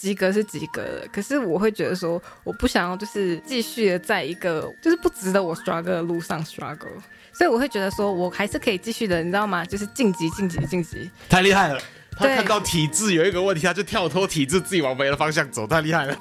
[0.00, 6.88] 及格是及格的，可是我会觉得说，我不想要就是继续的在一个就是不值得我 struggle 的路上 struggle，
[7.34, 9.62] 所以我会觉得说我还是可以继续的，你知道吗？
[9.62, 11.10] 就是晋级晋级晋级。
[11.28, 11.80] 太厉害了！
[12.16, 16.16] 他看到体制有一个问题，他就跳脱体制，自己往别的方向走，太厉害了。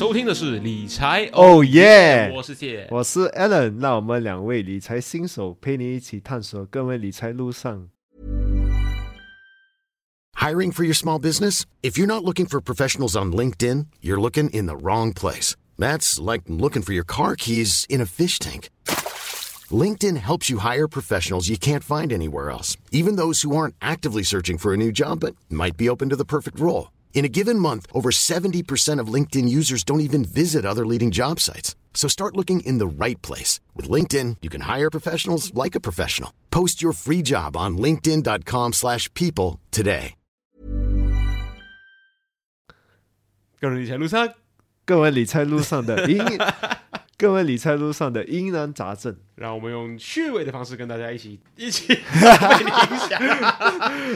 [0.00, 7.88] 收听的是理财哦耶我是谢，我是 Alan，让我们两位理财新手陪你一起探索各位理财路上。
[10.34, 11.62] Hiring for your small business?
[11.82, 15.54] If you're not looking for professionals on LinkedIn, you're looking in the wrong place.
[15.78, 18.70] That's like looking for your car keys in a fish tank.
[19.70, 24.22] LinkedIn helps you hire professionals you can't find anywhere else, even those who aren't actively
[24.22, 26.92] searching for a new job but might be open to the perfect role.
[27.14, 31.40] In a given month, over 70% of LinkedIn users don't even visit other leading job
[31.40, 31.74] sites.
[31.94, 33.58] So start looking in the right place.
[33.74, 36.30] With LinkedIn, you can hire professionals like a professional.
[36.50, 40.12] Post your free job on linkedin.com/people slash people today.
[43.58, 44.28] 个人理财路上，
[44.84, 46.18] 各位理财路上的疑，
[47.21, 49.15] 各位理财路上的疑难杂症。
[49.35, 53.21] 让我们用趣味的方式跟大家一起一起 被你影响，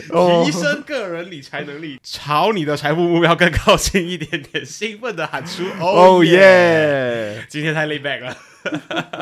[0.09, 6.31] 哦提升个人理财能力，朝你的财富目标更靠近一点点，兴奋的喊出哦哦耶！
[6.31, 7.45] 耶！
[7.47, 8.36] 今天太 lay back 了。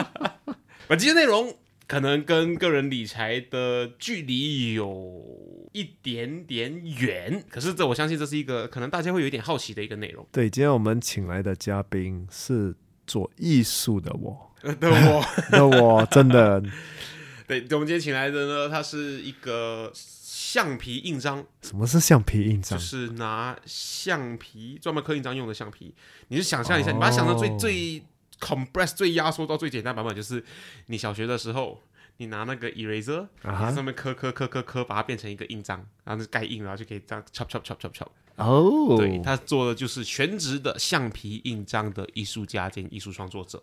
[0.88, 1.54] 本期的内容
[1.86, 10.26] 可能跟个人理财的距离有一点点远，可是这我相信这是一个可能大家会有一点好奇的一个内容。
[10.32, 12.74] 对，今天我们请来的嘉宾是
[13.06, 16.62] 做艺术的我， 呃对我， 的我真的
[17.48, 22.84] 对，我们今天请来的呢，他是一个橡皮印章，什么是橡皮印章就？
[22.84, 25.94] 是拿橡皮专门刻印章用的橡皮。
[26.30, 28.04] 你就想象一下，哦你把它想到最最
[28.40, 30.44] compress 最压缩到最简单版本，就是
[30.88, 31.82] 你小学的时候，
[32.18, 38.08] 你拿那个 eraser 啊上面刻刻刻刻刻，把它变成一个印章，然后就盖印，然后就可以这样 chop chop chop chop chop。
[38.36, 43.62] 哦，对他做的就是全职的橡皮印章的艺术家兼艺术创作者。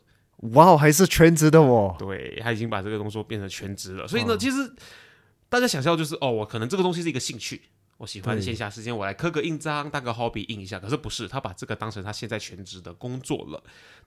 [0.54, 1.94] 哇哦，还是全职的哦。
[1.98, 4.72] 对他已经把这个东西变成全职了，所以呢，其实
[5.48, 7.60] 大家想象就是哦，我可能这个东西是一个兴趣，
[7.98, 10.78] 我喜欢线下时间我来刻个印章，当个 hobby 印一下。
[10.78, 13.62] 可是不是，他把这个当成他现在全职的工作了。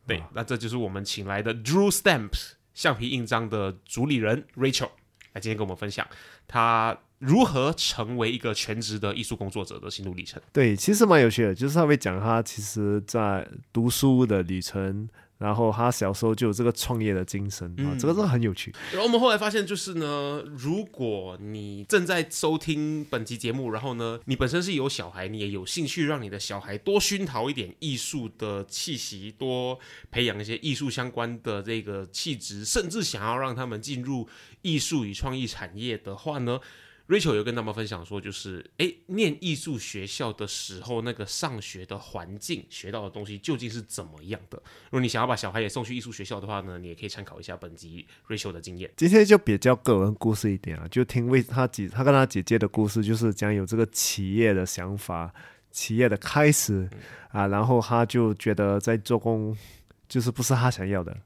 [0.08, 4.90] 对，那这就是我们请来的 Drew Stamps 橡皮印章的主理人 Rachel
[5.34, 6.08] 来今天跟我们分享
[6.48, 10.42] 他如何成为一个全职的艺术工作者的心路历程。
[10.52, 15.08] 对，其实蛮有趣的，就是他会讲他其实在读书的旅程，
[15.38, 18.76] 然后他小时候就有这个创业的精神啊，这个真的很有趣。
[18.92, 29.80] 然后我们后来发现，就是呢，如果你正在收听本期节目，然后呢，你本身是有小孩，你也有兴趣让你的小孩多熏陶一点艺术的气息，多
[30.12, 34.28] 培养一些艺术相关的这个气质，甚至想要让他们进入
[34.62, 36.60] 艺术与创意产业的话呢。
[37.08, 44.58] Rachel 有跟他们分享说，就是诶，念艺术学校的时候，那个上学的环境学到的东西究竟是怎么样的？
[44.86, 48.90] 如果你想要把小孩也送去艺术学校的话呢，你也可以参考一下本集 Rachel 的经验。
[48.96, 55.34] 今天就比较个人故事一点啊，就听为他姐他跟他姐姐的故事，就是讲有这个企业的想法，
[55.72, 56.90] 企业的开始
[57.32, 59.56] 啊，然后他就觉得在做工
[60.08, 61.18] 就是不是他想要的，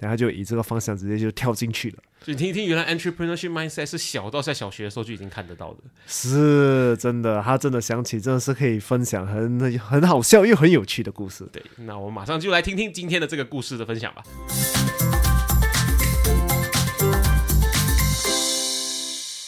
[0.00, 1.98] 然后就以这个方向直接就跳进去了。
[2.22, 5.78] 所以你听一听，原来 entrepreneurship mindset 是小到在小学的时候就已经看得到的。
[6.06, 11.48] 是真的，他真的想起，真的是可以分享很很好笑又很有趣的故事。
[11.52, 14.22] 对，那我们马上就来听听今天的这个故事的分享吧。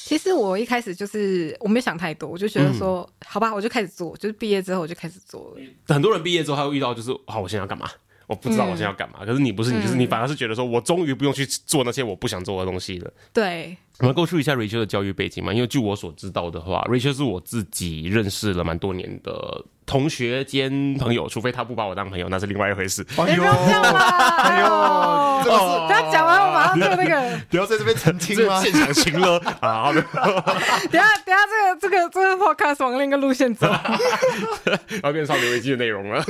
[0.04, 5.60] 其实我一开始就是我没想太多，我就觉得说，好吧，我就开始做，就是毕业之后我就开始做了。
[5.88, 7.88] 很多人毕业之后，他会遇到就是，好，我现在要干嘛？
[8.32, 9.24] 我不知道我现在要干嘛。
[9.26, 13.12] 可是你不是，你就是你，反而是觉得说我终于不用去做那些我不想做的东西了。
[13.32, 23.04] 对，我们过去一下 Rachel 的教育背景嘛，因为据我所知道的话，Rachel 是我自己认识了蛮多年的同学兼朋友，除非他不把我当朋友，那是另外一回事。
[23.16, 24.36] 哎，不要这样啦！
[24.42, 27.38] 哎呦，这个是他讲完，我马上做那个。
[27.50, 28.60] 不要在这边澄清这吗？
[28.62, 29.82] 现场情了 啊！
[29.82, 33.66] 好的等下，等一下，这个这个这个 podcast 往另一个路线走。
[35.02, 36.24] 要变少年危机的内容了。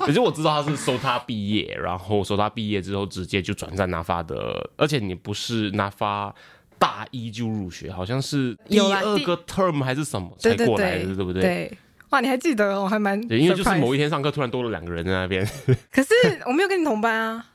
[0.00, 6.34] 可是我知道他是收他毕业，然后收他毕业之后直接就转战拿发的，而且你不是拿发
[6.78, 11.42] 大一就入学，好像是第二个 term 还是什么才过来的，对，对不对？
[11.42, 11.78] 对。
[12.10, 12.84] 哇，你还记得哦？
[12.84, 15.46] 我还蛮对，因为就是某一天上课突然多了两个人在那边，
[15.92, 16.08] 可是
[16.46, 17.46] 我没有跟你同班啊，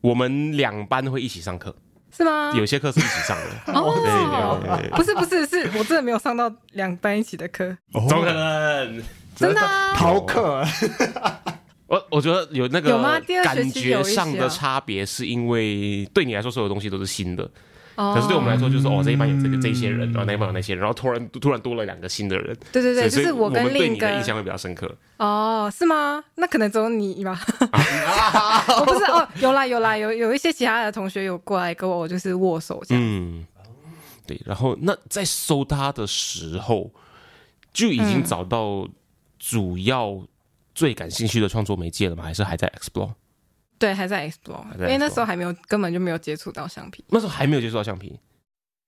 [0.00, 1.74] 我们两班会一起上课，
[2.14, 2.52] 是吗？
[2.54, 3.72] 有些课是一起上的。
[3.72, 4.96] 哦，对对对对。
[4.96, 9.02] 不是不是，是我真的没有上到两班一起的课，怎么可能？
[9.34, 9.94] 真的啊。
[9.94, 10.62] 逃课，
[11.86, 13.18] 我我觉得有那有吗？
[13.18, 14.48] 个第二学感期有一些觉上的啊。
[14.48, 17.50] 差别，是因为对你来说所有东西都是新的，哦
[17.94, 24.90] 可是对我们来说就是哦这一班有这个这一些人，然后那一班有那些人，然后突然突然多了两个新的人，对对对，就是我跟另一个印象会比较深刻。
[25.18, 26.24] 哦，是吗？
[26.36, 27.38] 那可能只有你吧。
[28.80, 33.04] 我不是哦，有啦有啦，有有一些其他的同学有过来跟我就是握手这样。
[33.04, 33.46] 嗯，
[34.26, 34.40] 对。
[34.44, 36.90] 然后那在搜他的时候，
[37.72, 38.88] 就已经嗯找到
[39.38, 40.20] 主要
[40.74, 42.24] 最感兴趣的创作媒介了吗？
[42.24, 43.10] 还是还在 explore？
[43.82, 48.16] 对，还在在因为那时候还没有根本就没有接触到橡皮，那时候还没有接触到橡皮。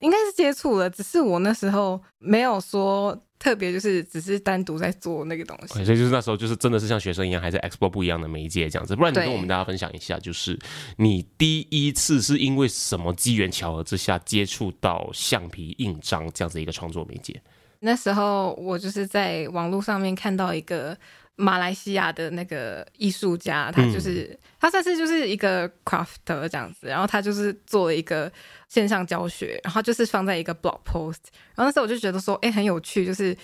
[0.01, 5.83] 应该是接触了，只是我那时候没有说特别就是只是单独在做那个东西。
[5.83, 8.95] 所以就是那时候就是真的是像学生一样，还在 explore 不一样的媒介这样子。
[8.95, 10.59] 不然你跟我们大家分享一下，就是
[10.99, 17.41] 你第一次是因为什么机缘巧合之下接触到橡皮印章这样子一个创作媒介？
[17.81, 20.97] 那时候我就是在网络上面看到一个
[21.37, 28.31] 马来西亚的那个艺术家，他就是、他算是就是一个 crafter 这样子，然后他就是做了一个
[28.69, 33.37] 线上教学，然后就是放在一个 blog post，然后那时候我就觉得说，哎、很有趣，就是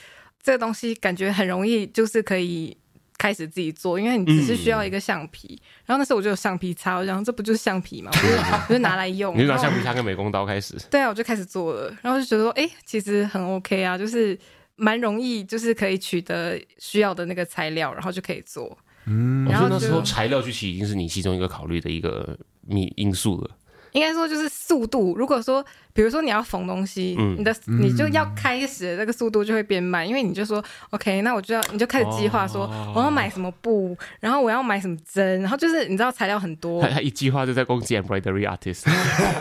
[0.42, 2.76] 这个东西感觉很容易，就是可以。
[3.18, 8.10] 开始自己做，因为你只是需要一个橡皮，然后那时候我就有橡皮擦，然后这不就是橡皮嘛？
[8.16, 8.34] 我就
[8.68, 10.74] 我就拿来用， 你就拿橡皮擦跟美工刀开始。
[10.90, 14.38] 对啊，我就开始做了，然后就觉得说，哎、其实很 OK 啊，就是
[14.80, 18.76] 蛮容易，就是可以取得需要的那个材料，然后就可以做。
[19.04, 23.50] 嗯然后我觉得那时候材料就其实已经是你其中一个考虑的一个秘因素了。
[23.92, 25.14] 应该说就是速度。
[25.16, 38.90] 如果说，比如说你要缝东西，嗯你的你就要开始的这个速度就会变慢，因为你就说 OK，那我就要你就开始计划说、哦我要买什么布，然后我要买什么针，然后就是你知道材料很多他 他一句话就在攻击 embroidery artist，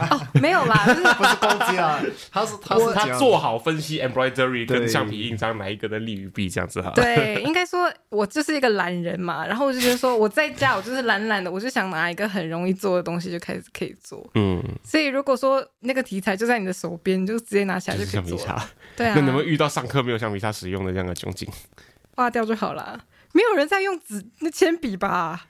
[0.10, 2.00] 哦，没有啦， 就是不是攻击啊，
[2.31, 6.92] 他是他是他做好分析 embroidery 跟橡皮印章哪一个的利与弊这样子哈。
[6.95, 14.28] 对，应该说我就是一个懒人嘛，然后我就觉得说我在家我就是懒懒的，我就想拿一个很容易做的东西就开始可以做。
[14.39, 18.38] 嗯，所以如果说那个题材就在你的手边，你就直接拿起来就就是可以做。
[18.38, 18.69] 橡皮擦。
[18.95, 21.47] 对啊那，你有没有遇到上课没有橡皮擦使用的这样的窘境？
[22.15, 23.06] 划掉就好了。
[23.33, 25.47] 没有人在用纸那铅笔吧？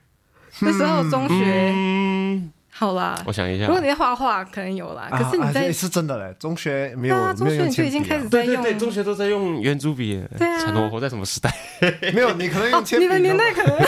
[0.61, 3.33] 那时候中学、嗯，好啦我。
[3.33, 5.09] 想一下如，果你在画画，可能有啦。
[5.11, 8.63] 可是你在、啊啊是真的嘞，中学没有对啊，中学你就已经开始在用。
[8.63, 11.53] 对对对，中学都在用圆珠笔，对啊我活在什么时代？
[12.13, 13.75] 没有，你可能哦用，铅笔你的年代可能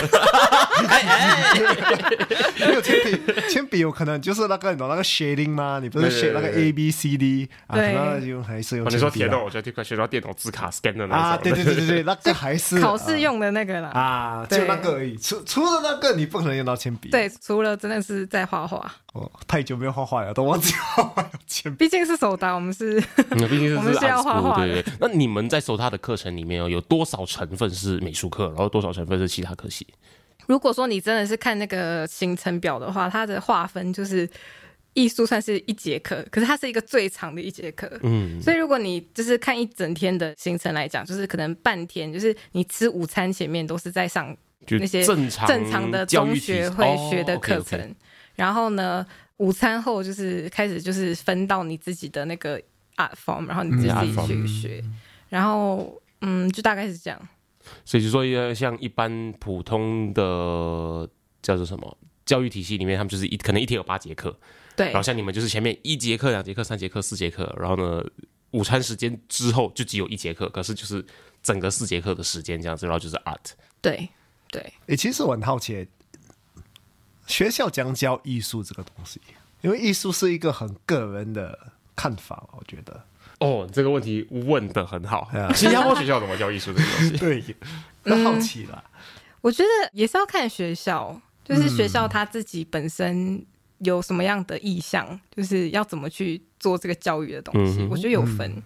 [2.68, 3.18] 没有铅笔，
[3.48, 5.78] 铅笔有可能就是那个你懂那个 shading 吗？
[5.82, 7.76] 你不是对对 shade 那个 A B C D 啊？
[7.76, 11.36] 可对能用还是用哦，铅笔啊你说铁豆，我觉得学到电脑字卡 scan 的那啊？
[11.42, 13.88] 对对对对对，那个还是 考试用的那个啦。
[13.90, 15.16] 啊，对就那个而已。
[15.16, 17.08] 除除了那个，你不可能用到铅笔。
[17.10, 18.81] 对，除了真的是在画画，
[19.12, 21.84] 哦，太久没有画画了，都忘记 画画有铅笔。
[21.84, 22.98] 毕竟是手打，我们是
[23.30, 24.92] 嗯毕竟是 我们是要画画对对对。
[25.00, 29.86] 那你们在手打的课程里面哦，有多少成分是美术课，然后多少成分是其他科系？
[30.46, 34.28] 如果说你真的是看那个行程表的话，它的划分就是
[34.94, 37.90] 艺术算是一节课，可是它是一个最长的一节课。
[38.02, 44.36] 嗯，所以如果你就是看一整天的行程来讲，就是可能半天，就是你吃午餐前面都是在上
[44.68, 47.94] 那些正常正常的中教育体学会学的哦课程，
[48.34, 49.06] 然后呢，
[49.36, 52.60] 午餐后就是开始就是分到你自己的那个
[52.96, 54.84] art form，然后你自己去学，
[55.28, 57.28] 然后嗯，就大概是这样。
[57.84, 61.08] 所以就说，呃像一般普通的
[61.40, 61.96] 叫做什么
[62.26, 64.36] 教育体系里面，他们就是一可能一天有八节课，
[64.74, 64.86] 对。
[64.86, 68.04] 然后像你们就是前面一节课、两节课、三节课、四节课，然后呢，
[68.50, 71.04] 午餐时间之后就只有一节课，可是就是
[71.42, 73.52] 整个四节课的时间这样子，然后就是 art。
[73.80, 74.08] 对
[74.50, 75.86] 对，诶，其实我很好奇，
[77.26, 79.20] 学校将教艺术这个东西，
[79.60, 81.58] 因为艺术是一个很个人的
[81.94, 83.04] 看法，我觉得。
[83.38, 85.28] 哦，这个问题问的很好。
[85.54, 87.16] 新加坡学校怎么教艺术这个东西？
[87.18, 87.44] 对，
[88.04, 88.84] 很好奇啦。
[89.40, 93.44] 我觉得也是要看学校，就是学校他自己本身
[93.78, 97.80] 有什么样的意向，就是要怎么去做这个教育的东西。
[97.82, 98.62] 嗯我觉得有分。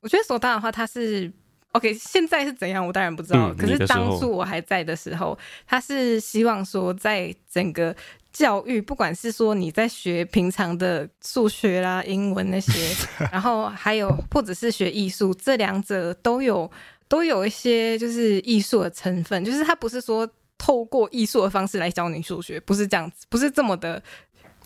[0.00, 1.32] 我觉得首大的话，它是
[1.76, 3.50] OK，现在是怎样，我当然不知道。
[3.50, 7.94] 嗯可是当初我还在的时候，他是希望说，在整个
[8.32, 12.72] 教育，不管是说你在学平常的数学啦、英文那些，
[13.32, 16.70] 然后还有或者是学艺术，这两者都有
[17.08, 20.28] 都有一些就是艺术的成分，就是他不是说
[20.58, 24.02] 透过艺术的方式来教你数学，不是这样子，不是这么的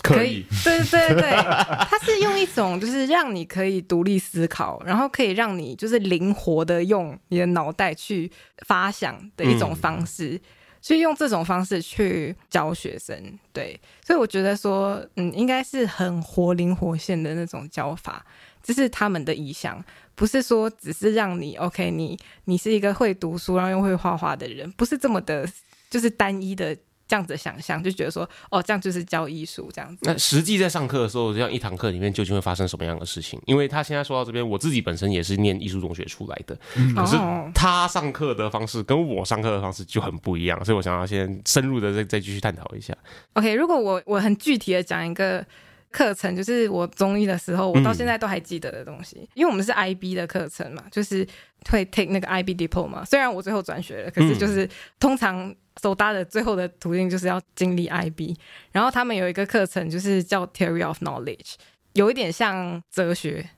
[0.02, 1.30] 可以，对对对对，
[1.88, 8.30] 它是用一种就是让你可以独立思考，然后可以让你就是灵活的用你的脑袋去
[8.66, 10.40] 发想的一种方式。
[10.82, 13.14] 所以用这种方式去教学生，
[13.52, 18.24] 对，所以我觉得说，嗯，应该是很活灵活现的那种教法，
[18.62, 25.46] 这是他们的意向，不是说只是让你 OK，你你是一个会读书然后又会画画的人，不是这么的，
[25.90, 26.74] 就是单一的
[27.10, 30.02] 这样子的想象，就觉得说哦，这样就是教艺术这样子。
[30.02, 33.42] 那实际在上课的时候，这样一堂课里面究竟会发生什么样的事情？
[33.46, 36.56] 因为他现在说到这边，我自己本身也是念艺术中学出来的，
[36.94, 42.96] 可是哦他上课的方式跟我上课的方式就很不一样，所以我想要先深入的再再继续探讨一下。
[43.32, 45.44] OK，如果我我很具体的讲一个
[45.90, 51.26] 课程，就是我中医的时候，我到现在都还记得的东西，因为我们是 IB 的课程嘛，就是
[51.68, 53.04] 会 take 那个 IB diploma。
[53.04, 54.68] 虽然我最后转学了，可是就是
[55.00, 55.52] 通常
[55.82, 58.36] 手搭的最后的途径就是要经历 IB，
[58.72, 61.54] 然后他们有一个课程就是叫 Theory of Knowledge，
[61.92, 63.48] 有一点像哲学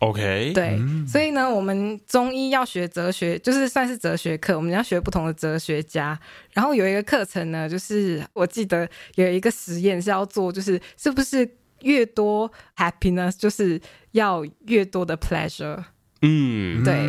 [0.00, 6.18] ，OK，，对，所以呢，我们中医要学哲学，就是算是哲学课，我们要学不同的哲学家。
[6.52, 11.48] 然后有一个课程呢，就是我记得有一个实验是要做，就是是不是
[11.82, 13.80] 越多 happiness 就是
[14.12, 15.84] 要越多的 pleasure。
[16.22, 17.08] 嗯，对，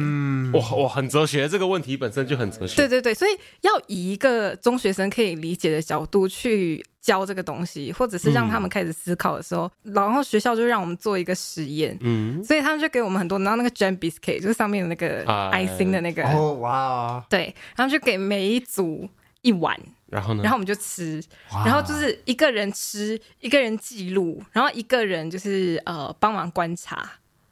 [0.60, 2.75] 哇哇，很哲学，这个问题本身就很哲学。
[2.77, 11.98] 对对对，所以要以一个中学生可以理解的角度去教这个东西，或者是让他们开始思考的时候，然后学校就让我们做一个实验。
[12.00, 19.10] 嗯，所以他们就给我们很多，然后那个 jam biscuit 就是上面的那个哎 icing 的那个，哦哇，对，然后就给每一组
[19.41, 19.77] 一碗，
[20.08, 20.44] 然后呢？
[20.44, 27.12] 然后我们就吃，然后就是一个人吃，一个人记录，然后一个人就是呃帮忙观察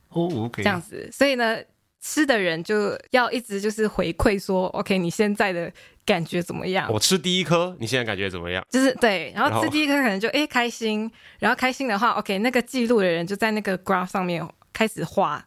[0.10, 1.10] 哦，OK，这样子。
[1.12, 1.58] 所以呢，
[2.02, 5.72] 吃的人就要一直就是回馈说，OK，你现在的
[6.06, 6.92] 感觉怎么样？
[6.92, 8.66] 我吃第一颗，你现在感觉怎么样？
[8.70, 15.46] 就是对，然后吃第一颗可能就诶开心，然后开心的话，OK，那个记录的人就在那个 graph 上面开始画。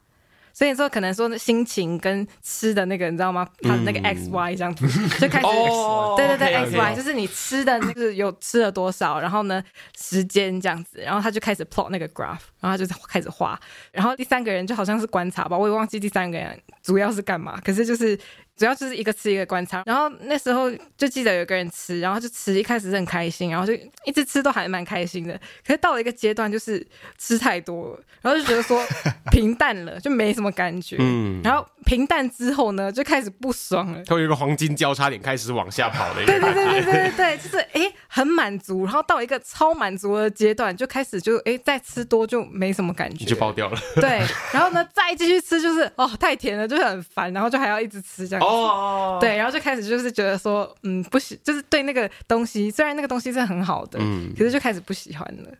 [0.52, 3.49] 所以说，可能说心情跟吃的那个，你知道吗？
[3.62, 4.87] 他的那个 x y 这样子、
[5.18, 9.62] 就开始，哦对对对，x y 就是你吃的就是有吃了多少，然后呢
[9.99, 13.59] 时间这样子，然后他就开始 plot 那个 graph，然后他就开始画，
[13.92, 18.18] 然后第三个人就好像是观察吧，我也忘记第三个人主要是干嘛，可是就是
[18.62, 23.73] 主要就是一个吃一个观察，然后那时候就记得有个人吃，然后就吃，一开始是很开心，然后就
[24.04, 26.87] 一直吃都还蛮开心的，可是到了一个阶段就是
[27.19, 28.81] 吃太多了，然后就觉得说
[29.33, 34.00] 平淡了，就没什么感觉，嗯然后平淡之后呢，就开始不爽了。
[34.07, 36.54] 它有一个黄金交叉点开始往下跑的一个对对。
[36.54, 48.51] 对对对对对，就是哎很满足，然后到一个超满足的阶段，就开始就哎再吃多就没什么感觉，你就爆掉了对，然后呢再继续吃就是哦太甜了，就是很烦，然后就还要一直吃这样子。
[48.52, 55.50] 哦，对，然后就开始就是觉得说，嗯，不喜，就是对那个东西，虽然那个东西是很好的，嗯可是就开始不喜欢了。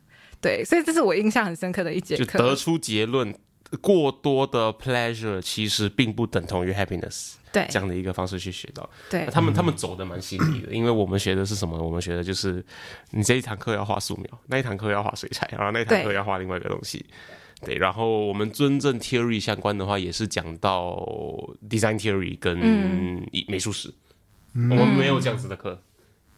[0.41, 2.37] 对，所以这是我印象很深刻的一节就课。
[2.37, 3.33] 得出结论：
[3.81, 7.33] 过多的 pleasure 其实并不等同于 happiness。
[7.53, 11.77] 对这样的一个方式去学到，对他们他们走的蛮犀利的，因为我们学的是什么？
[11.77, 12.65] 我们学的就是
[13.11, 17.05] 你这一堂课要画素描，那一堂课要画水彩，然后那一堂课要画另外一个东西。
[17.65, 20.97] 对，然后我们真正 theory 相关的话，也是讲到
[21.69, 23.93] design theory 跟嗯美术史。
[24.53, 25.81] 我们没有这样子的课。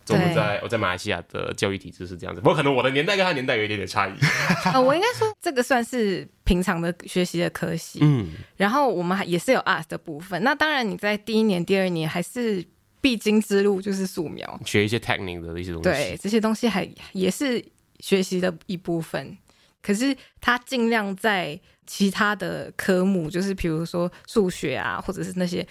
[0.07, 4.13] 我们在我在马来西亚的教育体制是这样子，不过可能我的年代跟他年代有一点点差异。
[4.71, 10.43] 呃，我应该说这个算是平常的学习的科系，嗯，然后我们还也是有 art 的部分。
[10.43, 12.63] 那当然你在第一年、第二年还是
[13.01, 14.59] 必经之路，就是素描。
[14.63, 15.89] 学一些 technique 的一些东西。
[15.89, 17.65] 对，这些东西还也是
[17.99, 19.35] 学习的一部分。
[19.85, 25.65] 可是他尽量在其他的科目，就是比如说数学啊，或者是那些，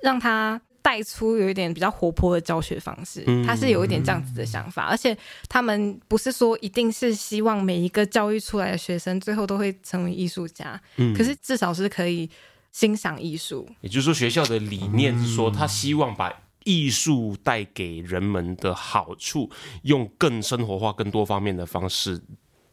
[0.00, 3.24] 让他带出有一点比较活泼的教学方式。
[3.44, 5.18] 他是有一点这样子的想法，而且
[5.48, 10.80] 他们不是说一定是希望每一个教育出来的学生最后都会成为艺术家，
[11.16, 12.30] 可是至少是可以
[12.70, 13.68] 欣赏艺术。
[13.80, 16.32] 也就是说，学校的理念是说，他希望把
[16.62, 19.50] 艺术带给人们的好处，
[19.82, 22.22] 用更生活化、更多方面的方式。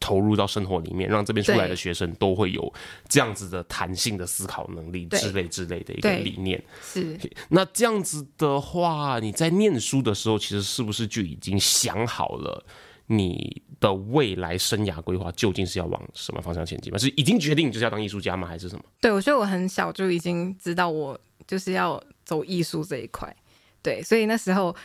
[0.03, 2.73] 投入到生活里面，让这边出来的学生都会有
[3.07, 6.61] 这样子的弹性的思考能力之类之类的一个理念。
[6.81, 7.17] 是，
[7.47, 12.65] 那这样子的话，你在念书的时候，其实是不是就已经想好了
[13.07, 16.99] 你的未来生涯规划究竟是要往什么方向前进吗？
[16.99, 18.45] 是已经决定就是要当艺术家吗？
[18.45, 18.83] 还是什么？
[18.99, 21.17] 对我觉得我很小就已经知道我
[21.47, 23.33] 就是要走艺术这一块，
[23.81, 24.75] 对，所以那时候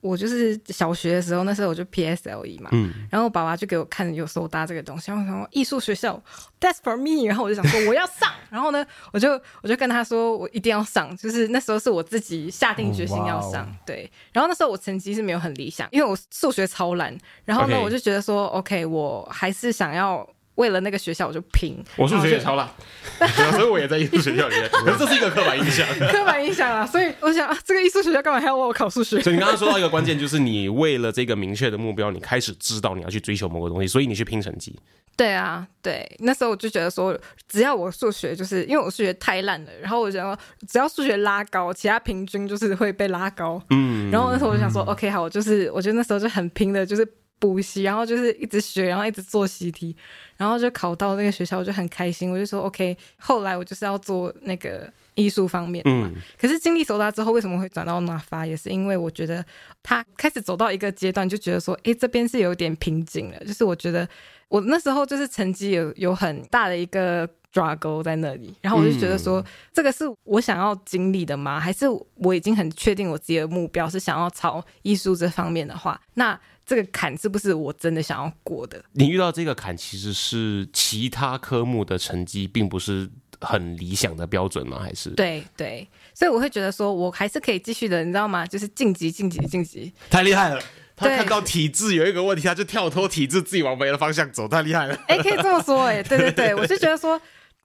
[0.00, 2.92] 我就是小学的时候，那时候我就 PSLE 嘛，嗯。
[3.10, 6.22] 然后我爸爸就给我看有手搭这个东西，然后说艺术学校
[6.60, 20.28] That's for me，然后我就想说我要上，然后呢， 我就我就跟他说我一定要上，就是那时候是我自己下定决心要上，对，然后那时候我成绩是没有很理想，因为我数学超烂，然后呢我就觉得说 OK，我还是想要。
[20.58, 21.82] 为了那个学校我就拼。
[21.96, 25.86] 我数学也超烂，啊 所以我也在艺术学校里面， 可是这是一个刻板印象。
[26.10, 29.20] 刻板印象啊，所以我想啊，这个艺术学校干嘛还要我考数学？
[29.22, 34.78] 所以你刚刚说到一个关键，就是你为了这个明确的目标，你开始知道你要去追求某个东西，所以你去拼成绩。
[35.16, 40.38] 对啊，对，那时候我就觉得说，只要我数学就是因为我数学太烂了，然后我想说，
[40.68, 43.60] 只要数学拉高，其他平均就是会被拉高。
[43.70, 47.04] 嗯，然后那时候我就想说、o k 好，我就是我觉得那时候就很拼的，就是
[47.38, 49.94] 补习，然后就是一直学，然后一直做习题，
[50.36, 52.96] 然后就考到那个学校，我就很开心，我就说 OK。
[53.16, 56.10] 后来我就是要做那个艺术方面的嘛。
[56.12, 59.44] 嗯可是经历手达之后，为什么会转到拿发，也是因为我觉得
[59.82, 63.38] 他开始走到一个阶段，就觉得说，哎，这边是有点瓶颈了。
[63.44, 64.08] 就是我觉得
[64.48, 71.58] 我那时候就是成绩有有很大的一个 struggle 在那里，然后我就觉得说，这个是我想要经历的吗？
[71.58, 78.84] 还是我已经很确定我自己的目标是想要朝艺术这方面的话，那这个坎是不是我真的想要过的？
[78.92, 83.08] 你遇到这个坎，其实是其他科目的成绩并不是
[83.40, 84.78] 很理想的标准吗？
[84.78, 88.46] 还是对对，所以我会觉得说，我还是可以继续的，你知道吗？
[88.46, 89.90] 就是晋级、晋级、晋级。
[90.10, 90.60] 太厉害了？
[90.94, 94.94] 他看到体制有一个问题，他就跳脱体制，自己往别的方向走，太厉害了。
[95.08, 97.18] 哎、可以这么说、哎，对对对，我是觉得说，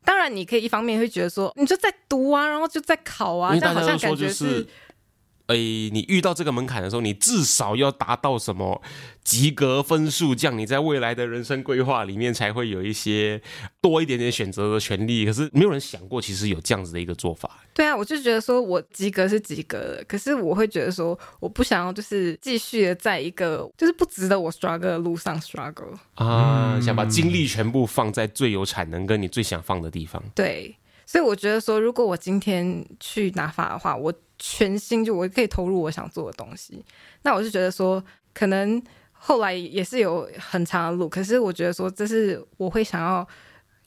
[0.05, 4.65] 当然你可以一方面会觉得说，你就在读啊，然后就在考啊，因为这样好像感觉是，
[5.47, 8.81] 诶，你遇到这个门槛的时候，你至少要达到什么
[9.23, 13.41] 及格分数，这样你在未来的人生规划里面才会有一些
[13.81, 15.25] 多一点点选择的权利。
[15.25, 17.59] 可是没有人想过，其实有这样子的一个做法。
[17.73, 25.93] 对啊，我就觉得说我及格是及格的，可是我会觉得说，我不想要就是继续的在一个就是不值得我 struggle 的路上 struggle。
[26.15, 30.23] 啊，想把精力全部放在最有产能跟你最想放的地方。
[30.33, 30.73] 对，
[31.05, 34.13] 所以我觉得说，如果我今天去拿法的话，我
[34.45, 36.83] 全心就我可以投入我想做的东西。
[37.21, 38.83] 那我就觉得说，可能
[39.13, 43.25] 后来也是有很长的路，可是我觉得说，这是我会想要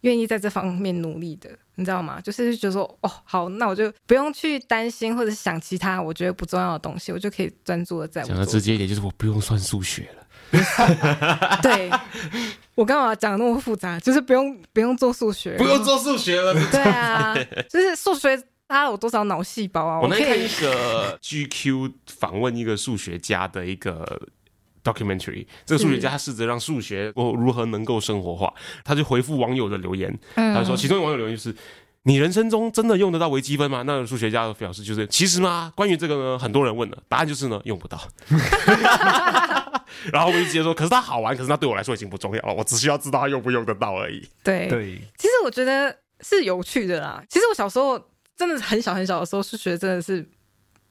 [0.01, 2.19] 愿意在这方面努力的，你知道吗？
[2.23, 10.23] 就是觉得说，哦，好，那我就不用去担心或者想其他我觉得不重要的东西，我就可以专注的在我讲的直接一点，就是我不用算数学了。
[11.61, 11.91] 对，
[12.75, 14.01] 我干嘛讲得那么复杂？
[14.01, 16.55] 就是不用不用做数学，不用做数学了。
[16.71, 17.37] 对啊，
[17.69, 20.01] 就是数学它有多少脑细胞啊？
[20.01, 24.21] 我那天看一个 GQ 访问一个数学家的一个
[24.83, 28.53] documentary，这个数学家他试着让数学我如何能够生活化，
[28.85, 31.55] 他就回复网友的留言，他说其中一个网友留言就是。
[32.09, 33.83] 你人生中真的用得到微积分吗？
[33.83, 38.01] 那个数学家表示就是，其实嘛，关于这个呢，很多人问了，答案就是呢，用不到。
[40.13, 44.25] 然后我就直接说，可是它好玩，可是它对我来说已经不重要了，我只需要知道它用不用得到而已。
[44.45, 47.21] 对对，其实我觉得是有趣的啦。
[47.29, 48.01] 其实我小时候
[48.37, 50.29] 真的很小很小的时候，数学真的是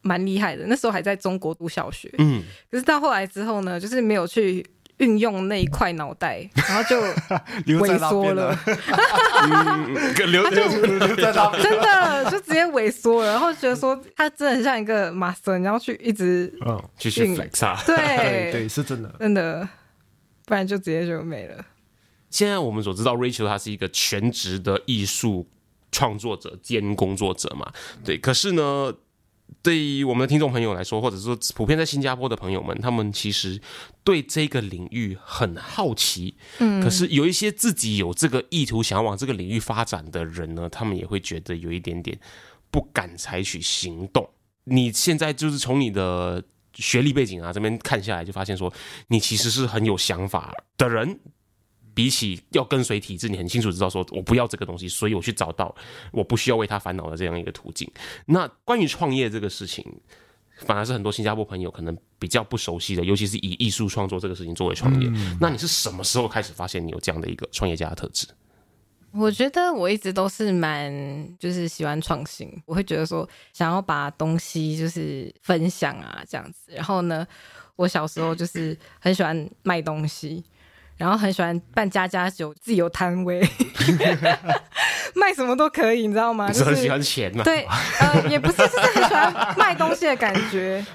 [0.01, 0.65] 蛮厉害的。
[0.67, 4.65] 那时候还在中国读小学，嗯，可是到后来之后呢，就是没有去
[4.97, 7.01] 运用那一块脑袋，然后就
[7.79, 8.57] 萎缩了，
[10.17, 11.15] 留留在那边。
[11.61, 17.77] 真的就直接萎缩了，然后觉得说他真的很像一个马森，然后去一直嗯，继续 flex 啊。
[17.85, 19.13] 对对对，是真的。
[19.19, 19.67] 真的，
[20.45, 21.65] 不然就直接就没了。
[22.29, 25.47] 现在我们所知道，Rachel 她是一个全职的艺术
[25.95, 27.71] 创作者兼工作者嘛，
[28.03, 28.17] 对。
[28.17, 28.93] 可是呢，
[29.61, 33.61] 对于我们的听众朋友来说，或者说普遍在新加坡的朋友们，他们其实
[34.03, 36.83] 对这个领域很好奇，嗯。
[36.83, 42.19] 可是有一些自己有这个意图想要往这个领域发展的人呢，他们也会觉得有一点点
[42.69, 44.29] 不敢采取行动。
[44.65, 48.73] 你现在就是从你的学历背景啊这边看下来，就发现说
[49.07, 51.19] 你其实是很有想法的人。
[51.95, 55.73] 比起要跟随体制，你很清楚知道说我不要这个东西，所以我去找到
[56.11, 57.89] 我不需要为他烦恼的这样一个途径。
[58.27, 59.83] 那关于创业这个事情，
[60.59, 65.09] 反而是很多新加坡朋友可能比较不熟悉的，尤其是以艺术创作这个事情作为创业。
[65.39, 68.27] 那你是什么时候开始发现你有这样的一个创业家的特质？
[69.11, 70.93] 我觉得我一直都是蛮
[71.39, 76.73] 就是喜欢创新，我会觉得说想要把东西就是分享啊这样子。
[76.73, 77.25] 然后呢，
[77.77, 80.43] 我小时候就是很喜欢卖东西，
[80.97, 83.41] 然后很喜欢办家家酒，自己有摊位，
[85.13, 86.47] 卖什么都可以，你知道吗？
[86.47, 87.43] 就是很喜欢钱嘛？
[87.43, 87.65] 对，
[87.99, 90.85] 呃，也不是，就是很喜欢卖东西的感觉。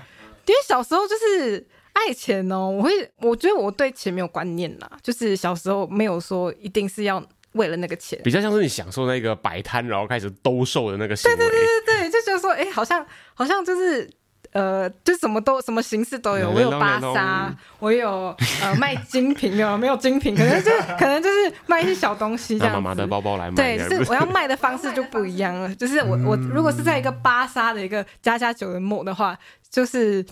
[0.46, 8.18] 因为小时候就是爱钱哦，我会，我觉得我对钱没有观念啦，就是小时候没有说一定是要为了那个钱。
[8.24, 11.36] 比较像是你享受那个摆摊，然后开始兜售的那个行为。
[11.36, 14.10] 对对对对，就觉得说，哎、好像好像就是。
[14.52, 25.72] 呃，就什么都什么形式都有，我有芭莎，我有呃 卖精品的，没有精品，可能就是可能就是卖一些小东西这样妈妈的包包来卖，对，就是我要卖的方式就不一样了。
[25.76, 29.38] 就是我我如果是在一个芭莎的一个家家酒的梦的话，
[29.70, 30.24] 就是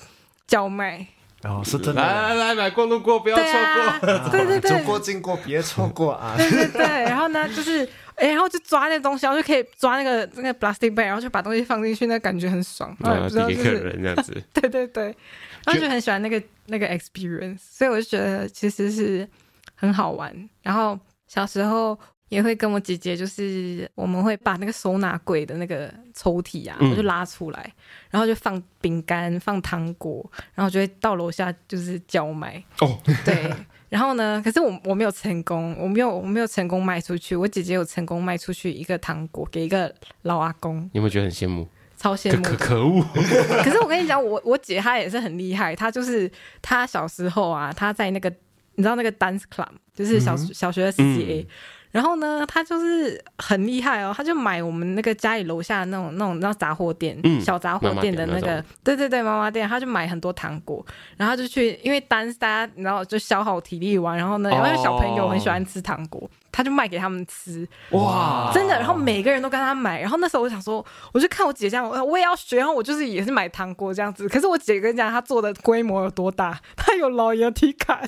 [0.46, 1.06] 叫卖。
[1.44, 2.02] 哦，是真的。
[2.02, 6.34] 来来来，买过路过，不要错对啊过。，对对对，走过经过别错过啊！
[6.36, 12.96] 对对对，然后呢，就是哎、然后就抓那东西，然后就可以抓那个那个 plastic bag，然后就把东西放进去，那感觉很爽。
[13.00, 15.04] 然后也啊，不知道递给客就是，人这样子， 对对对，
[15.64, 19.28] 然后就很喜欢那个那个 experience，所以我就觉得其实是
[19.74, 20.48] 很好玩。
[20.62, 21.98] 然后小时候
[22.28, 27.72] 也会跟我姐姐，就是我们会把那个收纳柜的那个抽屉啊，嗯我就拉出来，
[28.10, 32.62] 然后就放饼干、放糖果，然后就会到楼下就是叫卖。
[32.80, 33.52] 哦，对，
[33.88, 34.40] 然后呢？
[34.44, 37.34] 可是我我没有成功，我没有我没有成功卖出去。
[37.34, 41.66] 我姐姐有成功卖出去一个糖果给一个老阿公，你有没有觉得很羡慕？
[41.96, 42.42] 超羡慕。
[42.42, 43.02] 可可可恶！
[43.64, 46.30] 可是我跟你讲，我我姐她也是很厉害，她就是
[46.62, 48.28] 她小时候啊，她在那个
[48.74, 51.44] 你知道那个 dance club，就是小、小学的 CCA，、
[51.90, 60.84] 然后呢，他就是很厉害哦，他就买我们那个家里楼下那种那种那种杂货店，嗯小杂货店的那个对对对，妈妈店，他就买很多糖果，
[61.16, 74.28] 然后就去，因为 dance 大家然后就消耗体力玩，然后呢，因为小朋友很喜欢吃糖果，她就卖给他们吃，哇，真的，然后每个人都跟他买，然后那时候我想说，我就看我姐这样，我我也要学，然后我就是也是买糖果这样子。
[74.28, 76.58] 可是我姐跟你讲，她做的规模有多大？
[76.76, 78.00] 她有老爷体感，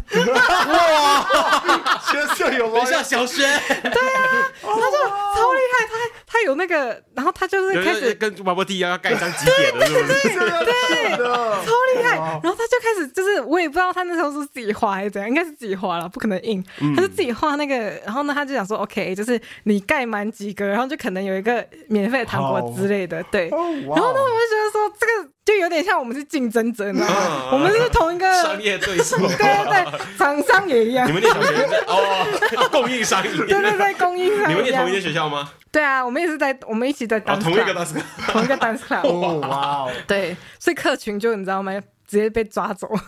[0.68, 3.44] 哇学校有等一下，小学。
[3.44, 5.94] 她就超厉害，他
[6.26, 10.28] 他有那个，然后他就是开始跟巴波蒂一样要盖章几点的，是不是？
[10.40, 16.64] 对，超厉害，然后他就开始就是我也不知道他那时候是自己画还是怎样，应该是自己画了，不可能印，
[16.96, 23.48] 他是自己画那个，然后呢，她就想说 OK，就是你盖满几个，然后就可能有一个免费的糖果之类的，对。
[23.48, 27.50] 然后呢，我就觉得说这个就有点像我们是竞争者，你知道吗？
[27.52, 34.92] 我们是同一个商业对手， 对对对，厂商也一样你，们念小学在哦， 供应商一对对对，供应商你们念同一。
[34.92, 35.50] 间学校吗？
[35.72, 37.94] 对啊，我们也是在我们一起在哦，同一个大师。
[38.26, 39.06] 同一个 dance club。
[39.08, 41.72] 哦哇哦，对，所以客群就你知道吗？
[42.08, 43.00] 直接被抓走，可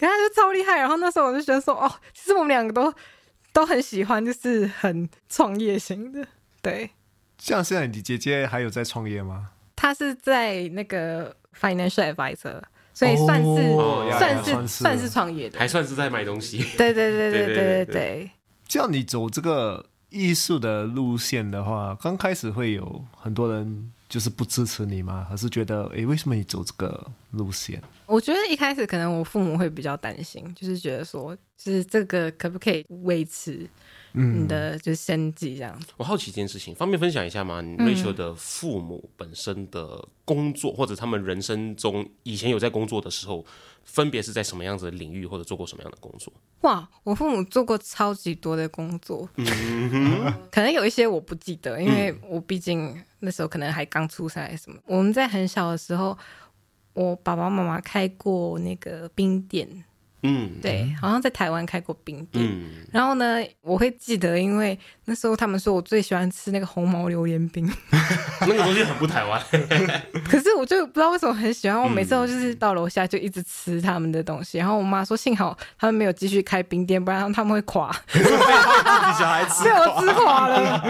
[0.00, 0.78] 他就超厉害。
[0.78, 2.90] 然后那时候我就觉得说，哦，其实我们两个都
[3.56, 6.28] 都很喜欢，就是很创业型的，
[6.60, 6.90] 对。
[7.38, 9.48] 像现在你姐姐还有在创业吗？
[9.74, 12.60] 她是在那个 financial advisor，
[12.92, 13.72] 所以算是
[14.18, 16.58] 算是算是创业的，还算是在买东西。
[16.76, 18.30] 对对对对对对对。
[18.68, 23.90] 这样你走这个艺术的路线的话，刚开始会有很多人。
[24.16, 25.26] 就是不支持你吗？
[25.28, 27.82] 还是觉得，诶，为什么你走这个路线？
[28.06, 33.68] 我觉得一开始可能我父母会比较担心，就是觉得说，就是这个可不可以维持
[34.16, 35.88] 你的就是生计这样子。
[35.96, 43.44] 我好奇一件事情，方便分享一下吗你？Rachel 的父母本身的工作，或者他们人生中以前有在工作的时候，
[43.84, 46.32] 分别是在什么样子的领域，或者做过什么样的工作？
[46.62, 54.78] 哇，我父母做过超级多的工作，嗯可能有一些我不记得，因为我毕竟那时候可能还刚出生还什么。
[54.86, 56.16] 我们在很小的时候，
[56.94, 59.84] 我爸爸妈妈开过那个冰店，
[60.22, 62.44] 嗯，对，好像在台湾开过冰店。
[62.44, 67.70] 嗯，然后呢，我会记得，因为那时候他们说我最喜欢吃那个红毛榴莲冰，
[68.40, 69.40] 那个东西很不台湾。
[70.28, 74.58] 可是我就不知道为什么很喜欢，我每次都就是到楼下就一直吃他们的东西。
[74.58, 77.92] 然后我妈说，幸好他们没有继续开冰店，不然他们会垮。
[78.08, 78.24] 自己
[79.18, 80.82] 小孩吃被我吃垮了。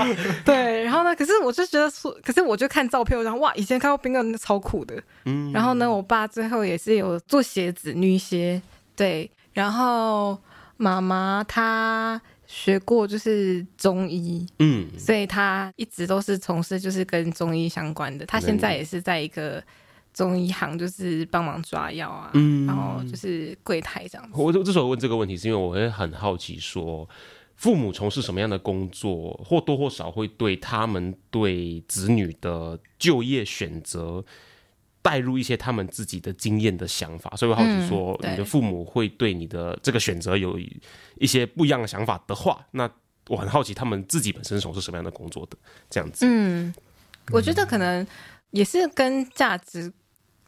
[0.44, 4.94] 对，然后呢，可是我就觉得说，可是我就看照片，我想哇，以前看过冰店超酷的。
[5.24, 8.62] 嗯，然后呢，我爸最后也是有做鞋子，女鞋，
[8.96, 10.36] 对，然后
[10.78, 18.26] 妈妈她学过就是中医，嗯，所以她一直都是从事就是跟中医相关的。
[18.26, 19.62] 她现在也是在一个
[20.14, 24.32] 中医行，就是帮忙抓药啊，嗯然后就是柜台这样子。
[24.34, 27.08] 我之所以问这个问题，是因为我会很好奇说。
[27.58, 34.22] 父母从事什么样的工作，或多或少会对他们对子女的就业选择
[35.06, 40.58] 带入一些他们自己的经验的想法，所以我好奇说，嗯你的父母会对你的这个选择有
[41.14, 42.90] 一些不一样的想法的话，那
[43.28, 45.56] 我很好奇他们自己本身从事什么样的工作的
[45.88, 46.26] 这样子。
[46.28, 46.74] 嗯，
[47.30, 48.04] 我觉得可能
[48.50, 49.92] 也是跟价值，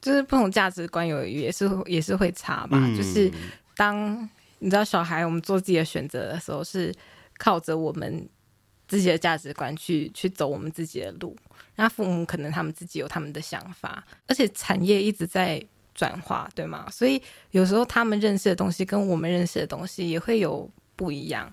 [0.01, 2.79] 就是不同价值观有也是也是会差吧。
[2.81, 3.31] 嗯就是
[3.77, 6.93] 当你知道小孩我们做自己的选择的时候，是
[7.39, 8.29] 靠着我们
[8.89, 11.37] 自己的价值观去去走我们自己的路。
[11.77, 16.89] 那父母可能他们自己有他们的想法，而且产业一直在转化，对吗？
[16.91, 17.23] 所以
[17.53, 21.49] 有时候他们认识的东西跟我们认识的东西也会有不一样。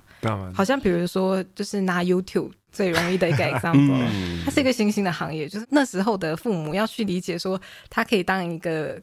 [0.53, 8.99] 好像比如说，就是拿 YouTube 最容易的一个 example，、它是一个新兴的行业，就是那时候的父母要去理解说，它可以当一个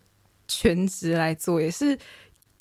[0.49, 1.97] 全职来做，也是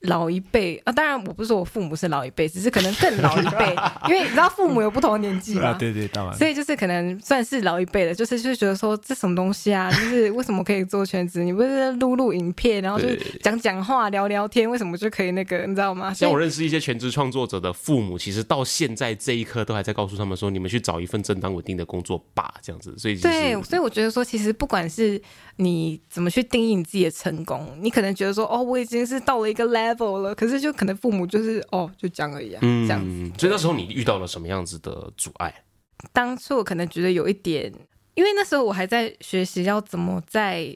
[0.02, 3.76] 老一辈啊，当然我不是说我父母是老一辈，只是可能更老一辈，
[4.10, 5.70] 因为你知道父母有不同的年纪嘛。
[5.70, 6.36] 啊，对对，当然。
[6.38, 11.44] 所以就是可能算是老一辈的，就是就觉得说这什么东西啊，就是为什么可以做全职？
[11.44, 13.08] 你不是录录影片，然后就
[13.42, 15.60] 讲讲话、聊聊天，为什么就可以那个？
[15.68, 16.14] 你知道吗？
[16.14, 25.22] 像我认识一些全职创作者的父母，其实到现在这一刻都还在告诉他们说：“你们去找一份正当稳定的工作吧。”这样子，所以对，所以我觉得说，其实不管是
[25.58, 33.32] 你怎么去定义你自己的成功，你可能觉得说：“哦，我已经是到了一个 level 了。”可是就可能父母就是哦，就讲而已啊，这样子。
[33.40, 35.64] 所以那时候你遇到了什么样子的阻碍？
[36.12, 37.72] 当初我可能觉得有一点，
[38.16, 40.76] 因为那时候我还在学习要怎么在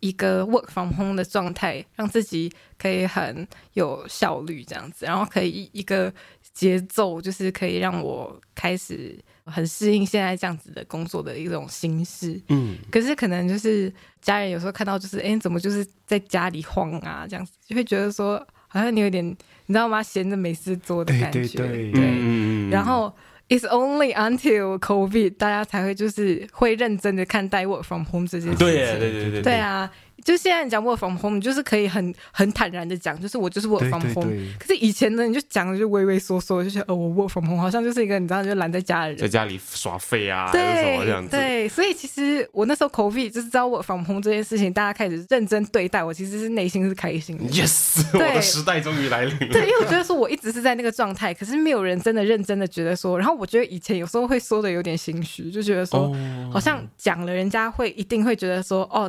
[0.00, 6.12] 一个 work from home 的状态，让自己可以很有效率这样子，然后可以一个
[6.56, 9.14] 节奏，就是可以让我开始
[9.44, 12.40] 很适应现在这样子的工作的一种形式。
[12.48, 13.92] 嗯，可是可能就是
[14.22, 18.44] 家人有时候看到就是，哎，怎么就是在家里晃啊这样子，就会觉得说。
[18.68, 20.02] 好像你有点，你知道吗？
[20.02, 21.46] 闲着没事做的感觉，
[21.92, 23.14] 对，然后。
[23.48, 28.66] It's only until COVID，大家才会就是会认真的看待 work from home 这件事情。
[28.66, 29.88] 对对对对对啊。
[30.26, 34.36] 就现在你讲 work from home，你就是可以很很坦然的讲，就是我就是 work from home。
[34.58, 41.30] 可是以前呢，你就讲的就畏畏缩缩，就是呃我 work from home，好像就是一个你知道就懒在家的人，在家里耍废啊，对这样子。
[41.30, 47.44] 对，所以其实我那时候 COVID 就是知道 work from home 这件事情，大家开始认真对待我，其实是内心是开心的。
[47.44, 49.38] Yes，我的时代终于来临。
[49.52, 56.12] 对，因为我觉得说我一直是在那个状态，可是没有人真的认真的觉得说，然后我觉得以前有时候会说的有点心虚，就觉得说
[56.52, 59.08] 好像讲了，人家会一定会觉得说哦。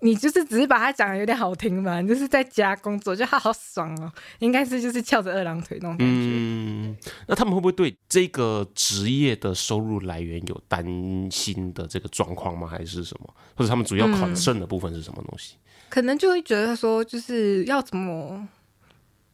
[0.00, 6.14] 你就是只是把它讲的有点好听嘛，就是在家工作，就他好爽哦，应该是就是翘着二郎腿那种感觉。
[6.14, 10.86] 嗯，那他们会不会对这个职业的收入来源有担
[11.30, 12.68] 心的这个状况吗？
[12.68, 13.34] 还是什么？
[13.56, 15.56] 或者他们主要考证的部分是什么东西？
[15.88, 18.48] 可能就会觉得说，就是要怎么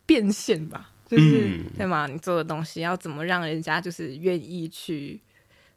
[0.06, 2.06] 变现吧，就是对吗？
[2.06, 5.20] 你做的东西要怎么让人家就是愿意去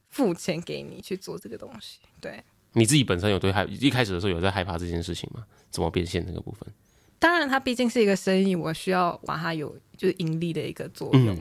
[0.10, 2.00] 付钱给你去做这个东西？
[2.21, 2.41] 对。
[2.78, 5.44] 你自己本身有对害一开始的时候有在害怕这件事情吗？
[5.72, 6.72] 怎么变现这个部分？
[7.18, 11.36] 当然，它毕竟是一个生意，我需要把它有就是盈利的一个作用，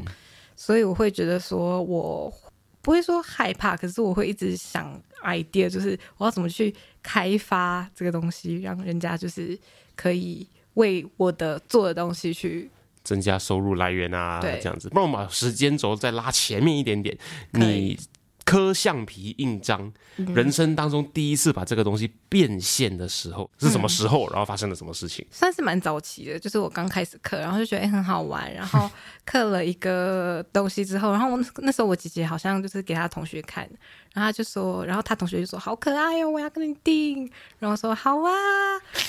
[0.57, 2.33] 所以我会觉得说，我
[2.81, 9.59] 不会说害怕，可是我会一直想 idea，就是我要怎么去开发这个东西，让人家就是
[9.95, 12.71] 可以为我的做的东西去
[13.05, 14.89] 增加收入来源啊，这样子。
[14.89, 17.15] 不然我们把时间轴再拉前面一点点，
[17.51, 17.99] 你。
[18.47, 24.31] 磕橡皮印章，人生当中第一次把这个东西变现的时候是什么时候？
[24.31, 25.27] 然后发生了什么事情？
[25.33, 28.89] 算是蛮早期的，就是我刚开始刻，然后就觉得哎很好玩，然后
[29.25, 33.69] 刻了一个东西之后，然后我那时候我姐姐好像就是给她同学看。
[34.15, 37.31] 然后她就说，然后她同学就说好可爱哟，我要跟你订。
[37.59, 38.31] 然后说好啊，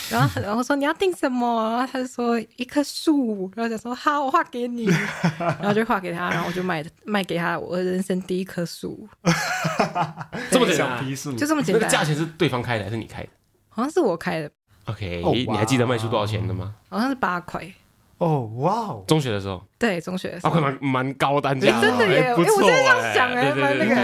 [0.10, 1.72] 然后然后说你要订什么？
[1.78, 3.50] 然后她就说一棵树。
[3.56, 4.86] 然后就说好，我画给你。
[5.38, 9.08] 然后就画给她，然后我就卖卖给她我人生第一棵树。
[10.52, 11.82] 这么简单，就这么简单。
[11.82, 13.30] 那个价钱是对方开的还是你开的？
[13.70, 14.50] 好像是我开的。
[14.86, 16.74] OK，你还记得卖出多少钱的吗？
[16.90, 17.62] 好像是八块。
[18.18, 19.04] 哦，哇哦！
[19.08, 22.34] 中学的时候，对，中学的时候，蛮蛮高单价，真的耶！
[22.36, 23.98] 不错哎，对对对对。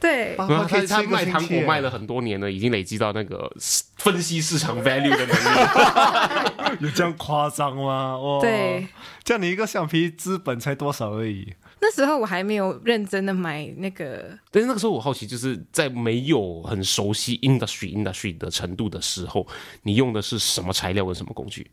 [0.00, 3.52] 对，然后他他卖糖果卖了很多年了，已经累积到那个
[3.98, 6.86] 分析市场 value 的能力。
[6.86, 8.16] 有这样夸张吗？
[8.16, 8.86] 哇，对，
[9.24, 11.52] 这样你一个橡皮资本才多少而已。
[11.80, 19.46] 那时候我还没有认真的买那个，但是那个时候我好奇，就是在没有很熟悉 industry industry 的程度的时候，
[19.82, 21.70] 你用的是什么材料跟什么工具？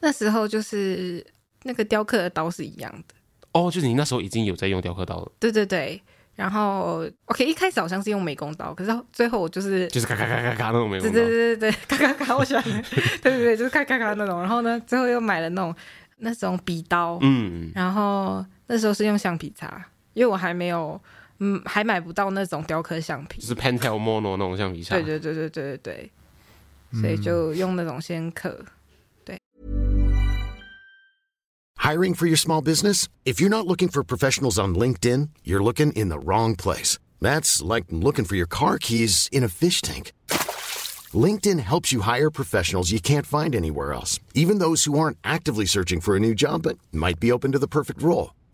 [0.00, 1.24] 那时候就是
[1.62, 3.14] 那个雕刻的刀是一样的。
[3.52, 5.32] 哦，就是你那时候已经有在用雕刻刀了。
[5.38, 6.00] 对对对。
[6.36, 12.64] 然后，OK，一开始好像是用美工刀，可是最后我就是就是咔咔咔咔咔那种美工刀，对对对对对，咔咔咔，我喜欢，
[13.20, 14.40] 对对对，就是咔咔咔那种。
[14.40, 15.74] 然后呢，最后又买了那种
[16.16, 20.99] 那种笔刀，嗯，然后那时候是用橡皮擦，因为我还没有，
[21.39, 26.11] 嗯，还买不到那种雕刻橡皮，就是 Pentel Mono 那种橡皮擦，对对对对对对
[26.91, 28.65] 对，所以就用那种先刻。
[31.77, 33.05] Hiring for your small business?
[33.25, 36.97] If you're not looking for professionals on LinkedIn, you're looking in the wrong place.
[37.21, 40.11] That's like looking for your car keys in a fish tank.
[41.13, 45.67] LinkedIn helps you hire professionals you can't find anywhere else, even those who aren't actively
[45.67, 48.31] searching for a new job but might be open to the perfect role.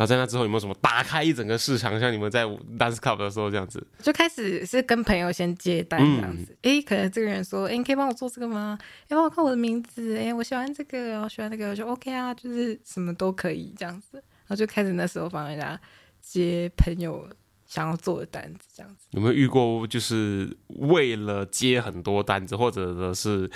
[0.00, 3.86] 然后在那之后有没有什么打开一整个市场，像你们在 Dance Club 的时候这样子？
[4.02, 6.56] 就开始是跟朋友先接单这样子。
[6.62, 8.78] 哎、可能这个人说，哎、你可以帮我做这个吗？
[8.80, 14.12] 哎、帮我看我的名字，哎、我喜欢这个，我喜欢那个，我就 OK 啊，就是什么都可以这样子。
[14.14, 15.78] 然后就开始那时候帮人家
[16.22, 17.28] 接朋友
[17.66, 19.06] 想要做的单子这样子。
[19.10, 23.50] 有没有遇过就是为了接很多单子，或者是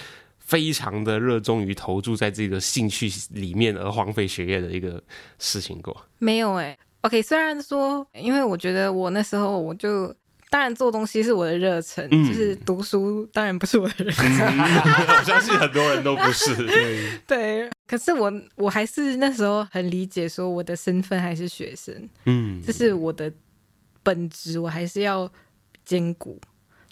[0.44, 5.02] 非常的热衷于投注在这个兴趣里面而荒废学业的一个
[5.38, 6.07] 事情过？
[6.18, 10.14] 没有哎、OK，虽然说，因为我觉得我那时候我就。
[10.50, 14.30] 当然，做东西是我的热忱，嗯就是读书当然不是我的热忱。
[14.30, 16.54] 我相信很多人都不是。
[17.26, 23.33] 对，可是我我还是那时候很理解，说我的身份还是学生，嗯，这是我的
[24.04, 25.28] 本职，我还是要
[25.85, 26.40] 兼顾。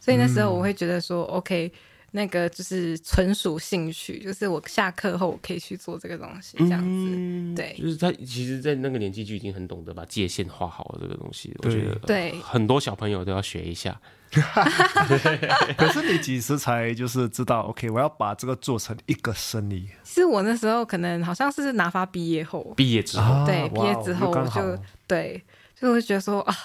[0.01, 1.73] 所以那时候我会觉得说、o k
[2.15, 6.87] 那个就是纯属兴趣，就是我下课后我可以去做这个东西，这样子。
[6.87, 14.01] 嗯对就是他其实，在那个年纪就已经很懂得把界限画好了这个东西，我觉得对很多小朋友都要学一下。
[15.77, 23.45] 可是你几时才就是知道，OK，我要把这个做成一个生意是我那时候可能好像是拿发毕业后，毕业之后，啊？
[23.45, 25.43] 对，毕业之后我就对，
[25.79, 26.57] 就会觉得说啊，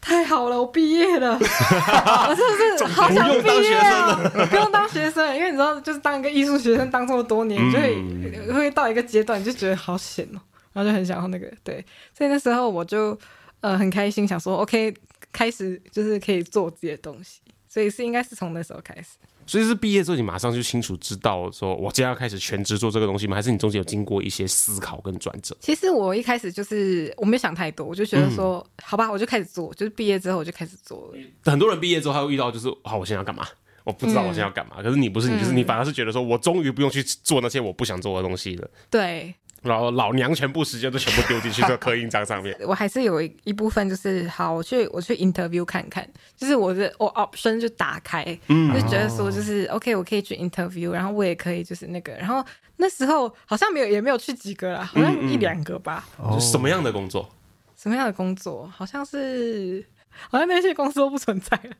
[0.00, 4.18] 太好了，我毕业了， 我真的是好想毕业啊，
[4.50, 7.70] 不用当学生， 因为你知道，就是当一个艺术学生当这么多年，嗯。
[7.70, 10.40] 就会会到一个阶段，你就觉得好险哦，
[10.72, 11.84] 然后就很想要那个对，
[12.16, 13.18] 所以那时候我就
[13.60, 14.94] 呃很开心，想说 OK，
[15.32, 19.18] 开始就是可以做自己的东西，所以是应该是从那时候开始。
[19.50, 23.34] 所以是毕业之后你马上就清楚知道说，我接下来要开始全职做这个东西吗？
[23.34, 25.56] 还是你中间有经过一些思考跟转折？
[25.58, 31.18] 其实我一开始就是我没有想太多，我就觉得说，好吧，我就开始做，就是毕业之后我就开始做了。
[31.50, 33.44] 很多人毕业之后他会遇到就是，好，我现在要干嘛？
[33.82, 34.80] 我不知道我现在要干嘛。
[34.80, 38.70] 可是你不是，你就是你反而是觉得说我终于不用去做那些我不想做的东西了。
[38.88, 42.56] 对，然后老娘全部时间都全部丢进去这个刻印章上面。
[42.66, 52.44] 我还是有一一部分就是好，我去我去 interview 看看，就是我的我 option 就打开，就觉得说就是 OK，我可以去 interview，然后我也可以就是那个，然后
[52.76, 56.08] 那时候好像没有也没有去几个啦，好像一两个吧。
[56.16, 57.28] 哦就什么样的工作？
[57.76, 58.70] 什么样的工作？
[58.74, 59.84] 好像是
[60.28, 61.70] 好像那些公司都不存在了。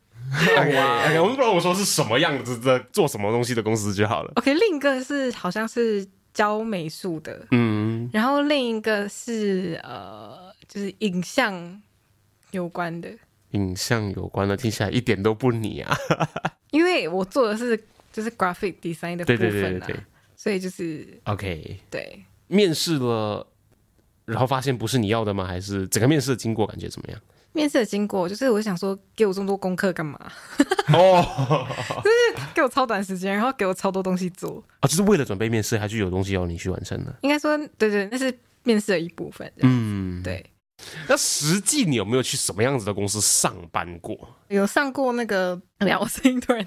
[0.76, 1.20] 哇！
[1.20, 4.32] 我们不然我说是什么样子的做什么东西的公司就好了。
[4.36, 11.82] OK，另一个是好像是教美术的，嗯，然后另一个是呃，就是影像
[12.52, 13.10] 有关的，
[13.50, 15.96] 影像有关的听起来一点都不你啊。
[16.70, 17.78] 因为我做的是
[18.12, 19.96] 就是 graphic design 的部对对对分对。
[20.36, 23.46] 所以就是 OK，对，面试了，
[24.24, 25.44] 然后发现不是你要的吗？
[25.44, 27.20] 还是整个面试的经过感觉怎么样？
[27.52, 30.18] 面试的经过就是我想说，给我这么多功课干嘛？
[30.92, 31.66] 哦
[32.02, 37.14] 就是，给我超短时间，然后给我超多东西做，啊，就是为了准备面试，还是有东西要你去完成的。
[37.22, 39.50] 应该说对对，那是面试的一部分。
[39.58, 40.22] 嗯，嗯，。
[40.22, 40.44] 对，
[41.08, 44.16] 那实际你有没有去什么样子的公司上班过？
[44.48, 46.64] 有上过那个，哎呀，我声音突然，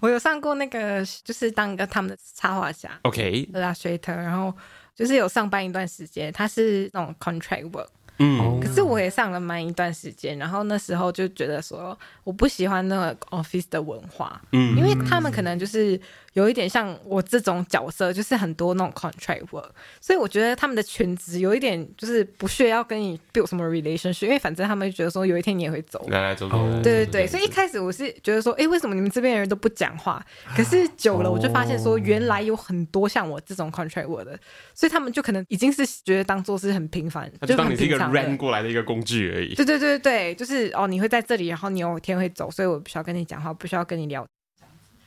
[0.00, 4.52] 我有上过那个，就是当一个他们的插画家 OK，illustrator，然后
[4.94, 7.88] 就是有上班一段时间，他是那种 contract work。
[8.18, 14.76] 嗯，可是我也上了蛮一段时间，然后那时候就觉得说，我不喜欢那个 office 的文化，嗯。
[14.76, 16.00] 因为他们可能就是
[16.38, 19.68] 有一点像我这种角色，就是很多那种 contract work，
[20.00, 26.06] 所以我觉得他们的全职有一点就是不屑要跟你 build 什么 relationship，因为反正他们就觉得说有一天你也会走。
[26.08, 26.56] 来来走走。
[26.80, 30.24] 对对对，所以一开始我是觉得说，哎，为什么你们这边的人都不讲话？
[30.56, 34.38] 可是久了，我就发现说，原来有很多像我这种 contract work 的，
[34.74, 39.54] 所以他们就可能已经是觉得当做是很平凡，就当你是一个很平常的 ran 过来的一个工具而已。
[39.54, 44.24] 对对对对，就是哦，你会在这里，然后你有一天会走，所以我不需要跟你讲话，不需要跟你聊。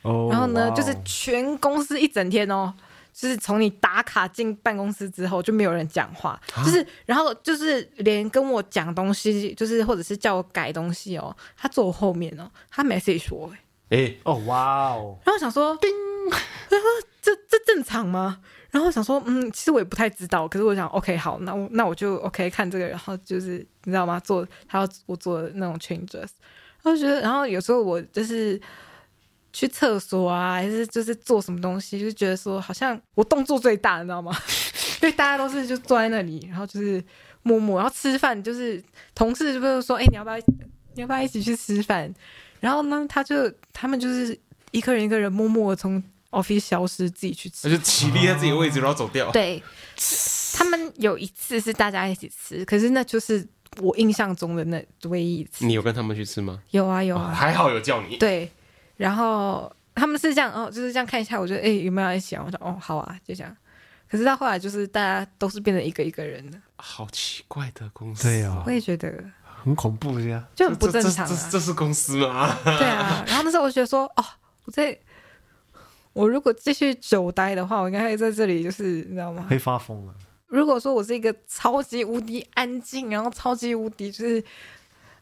[0.03, 2.73] 哦然后呢，就是全公司一整天哦，
[3.13, 13.57] 就是从你打卡进办公室之后就没有人讲话，就是然后就是连跟我讲东西，就是或者是叫我改东西哦，他坐我后面哦，他 message 我，欸。
[13.91, 15.89] 哎，哦哇哦，然后想说，叮，
[16.69, 16.87] 然 后
[17.21, 18.39] 这这正常吗？
[18.69, 24.17] 然后想说，嗯，其实我也不太知道，可是我想，OK，好，那我那我就 OK 看这个，然后就是你知道吗？
[24.21, 26.29] 做他要我做的那种 changes，
[26.81, 28.57] 然后觉得，然后有时候我就是
[29.53, 34.35] 去厕所啊，还是就是做什么东西，就觉得说好像我动作最大，你知道吗？
[35.01, 37.03] 因为大家都是就坐在那里，然后就是
[37.43, 38.81] 默默，然后吃饭就是
[39.15, 40.37] 同事就是说，哎、你要不要
[40.93, 42.13] 你要不要一起去吃饭？
[42.59, 44.37] 然后呢，他就他们就是
[44.69, 47.75] 一个人一个人默默的从 office 消失，自己去吃那。
[47.75, 49.31] 就起立在自己的位置，然后走掉。
[49.31, 49.61] 对，
[50.53, 53.45] 他们有一次是大家一起吃，可是那就是
[53.79, 55.65] 我印象中的那唯一一次。
[55.65, 56.61] 你有跟他们去吃吗？
[56.69, 58.17] 有啊有啊，还好有叫你。
[58.17, 58.51] 对，
[59.01, 62.43] 然后他们是这样哦，就是这样看一下，我觉得哎、有没有要一起啊？
[62.45, 63.57] 我说哦好啊，就这样。
[64.07, 68.23] 可是到后来就是大家都是变成一个一个人的，好奇怪的公司。
[68.27, 69.11] 对啊我，也觉得
[69.43, 70.45] 很恐怖呀。
[70.53, 71.27] 就很不正常啊。
[71.27, 72.55] 这这这是公司吗？
[72.63, 74.23] 对啊，然后那时候我就觉得说哦，
[74.65, 74.95] 我在
[76.13, 79.47] 我如果继续久待的话，我应该会在这里，就是你知道吗？
[79.49, 80.13] 会发疯了。
[80.47, 84.43] 如果说我是一个超级无敌安静，然后超级无敌就是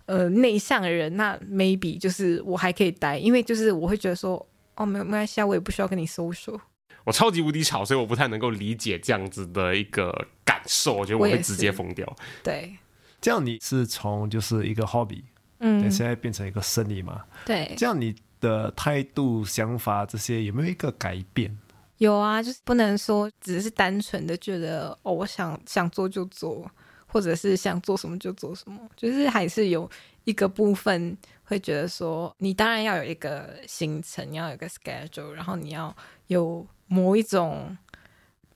[0.10, 4.43] 呃内向的人，那 maybe 就是我还可以待，因为就是我会觉得说，
[4.76, 6.60] 哦，没有没关系啊，我也不需要跟你 social。
[7.03, 12.16] 我超级无敌吵，所以我不太能够理解这样子的一个感受，我觉得我会直接疯掉。
[12.43, 12.76] 对，
[13.22, 15.22] 这样你是从就是一个 hobby，
[15.60, 17.24] 嗯，现在变成一个生意嘛？
[17.45, 21.55] 对，这样你的态度、想法这些有没有一个改变？
[21.99, 26.70] 有啊，就是不能说只是单纯的觉得哦，我想想做就做，
[27.10, 29.89] 或者是想做什么就做什么，就是还是有
[30.24, 35.93] 一个部分会觉得说，你当然要有一个行程，你要有一个 schedule，然后你要
[36.28, 37.78] 有某一种。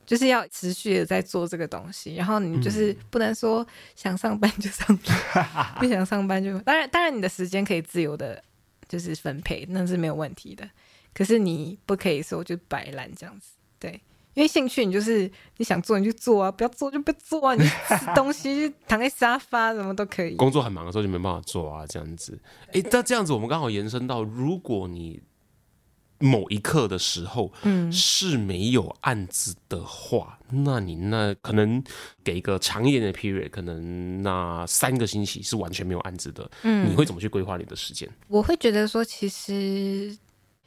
[0.06, 8.43] 就是要持续的在做这个东西，然后你就是不能说想上班就上班， 不想上班就当然当然你的时间可以自由的，
[8.89, 10.70] 就是分配，那是没有问题的。
[11.14, 14.01] 可是你不可以说就摆烂这样子，对，
[14.34, 20.36] 因为兴趣你就是你想做你就做啊，不要做就不要做啊，你吃东西就躺在沙发什么都可以。
[20.36, 22.40] 工作很忙的时候就没办法做啊，这样子。
[22.72, 25.22] 诶， 那这样子我们刚好延伸到，如果你
[26.20, 31.84] 某一刻的时候，嗯是没有案子的话，那你那可能
[32.24, 38.10] 给一个长一点的 period，可能那三个星期是完全没有案子的，嗯你会怎么去规划你的时间？
[38.30, 40.18] 我会觉得说，其实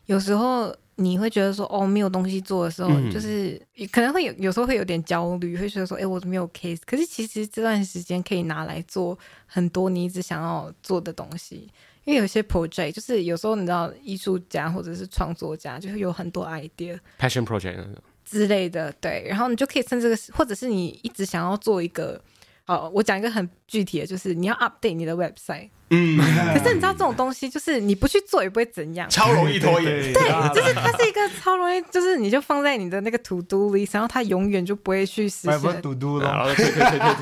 [0.05, 3.61] 有时候你会觉得说，哦，没有东西做的时候，嗯就是
[3.93, 6.81] 可能会有有时候会有点焦虑，会觉得说，哎，我没有 case。
[6.85, 11.69] 可是其实这段时间可以拿来做很多你一直想要做的东西。
[12.05, 17.95] 因为有些 project 就是有时候你知道，艺术家或者是创作家，就是有很多 idea，passion project 那种
[18.25, 22.21] 之类的，对，然后你就可以趁这个，或者是你一直想要做一个，
[22.67, 26.19] 好我讲一个很具体的就是你要 update 你的 website 嗯
[26.53, 29.09] 可是你知道这种东西就是你不去做也不会怎样。
[29.09, 30.13] 超容易拖延。
[30.13, 35.61] 对就是它是一个超容易就是你就放在你的那个 to do list 然后它永远就不会去实现。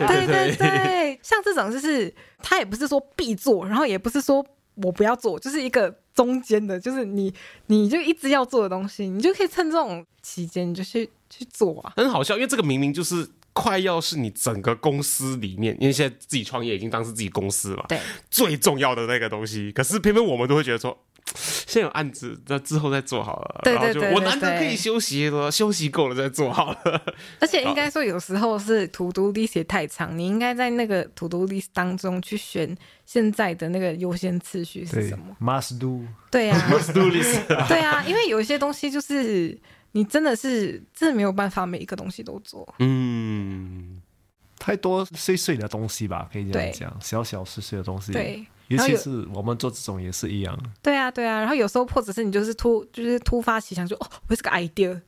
[0.09, 0.57] 对对。
[0.57, 1.21] 对。
[1.23, 4.43] 像这种就是它也不是说必做然后也不是说
[4.77, 7.33] 我不要做就是一个中间的就是你
[7.67, 11.93] 你就一直要做的东西你就可以趁这种期间你就去去做啊。
[11.97, 17.99] 很好笑因为这个明明就是快要是你整个公司里面，因为现在自己创业已经当是自己公司了，对，
[18.31, 20.99] 最重要的那个东西，可是偏偏我们都会觉得说。
[21.35, 23.61] 现在有案子，那之后再做好了。
[23.65, 27.03] 对对对对我难得对可以休息了，休息够了再做好了。
[27.41, 32.77] 而且应该说，有时候是 to do list 也太长，你应该在那个 to do list 当中去选
[33.07, 35.35] 现在的那个优先次序是什么。
[35.41, 36.05] ，must do。
[36.31, 36.61] 对呀、
[36.93, 39.59] do list 对啊，因为有一些东西就是
[39.97, 42.75] 你真的是真的没有办法每一个东西都做。
[42.81, 44.03] 嗯，
[44.59, 50.59] 太多碎碎的东西吧，可以这样讲，小小碎碎的东西。，对，尤其是我们做这种也是一样。
[50.83, 51.39] 对啊，对啊。
[51.39, 55.01] 然后有时候或者是你就是突就是突发奇想，说哦，我是个 idea。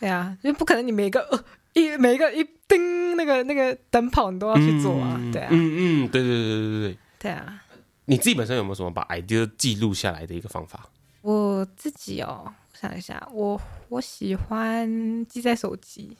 [0.00, 1.44] 对啊，因为不可能你每个呃
[1.74, 5.20] 一每一个一叮那个那个灯泡你都要去做啊。
[5.32, 6.98] 对啊，嗯嗯，对对对对对对。
[7.20, 7.62] 对啊。
[8.06, 10.88] 你自己本身有没有什么把 idea 记录下来的一个方法？
[11.20, 16.16] 我自己哦，我想一下，我我喜欢记在手机。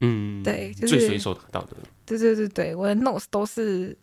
[0.00, 1.76] 嗯，对就是最随手拿到的。
[2.04, 3.96] 对对对对，我的 notes 都是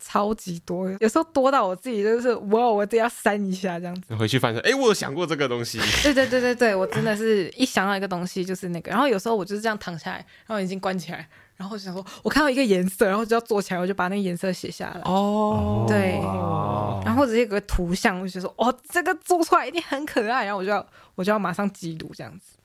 [0.00, 4.16] 超级多，有时候多到我自己就是哇，我得要删一下这样子。
[4.16, 5.78] 回去翻一下，哎，我有想过这个东西。
[6.02, 10.16] 对对对对对，我真的是一想到一个东西就是那个，然后有时候我就是这样躺下来，
[10.46, 15.00] 然后眼睛关起来，然后我就想说，我看到一个颜色，然后就要坐起来，我就把那个颜色写下来。
[15.04, 22.56] 哦对哇然后直接有个图像，我就说哦，这个做出来一定很可爱，然后我就要我就要马上记录这样子。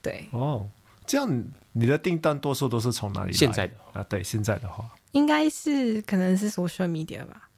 [0.00, 0.68] 对，哦，
[1.04, 3.36] 这样你的订单多数都是从哪里来？
[3.36, 7.48] 现在的啊，对，现在的话，应该是可能是 social media 吧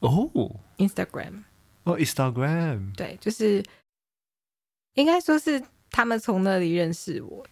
[0.00, 0.30] 哦
[0.78, 1.42] ，Instagram。
[1.84, 3.62] 哦，Instagram，对，就是
[4.94, 5.60] 应该说是
[5.90, 7.44] 他们从那里认识我。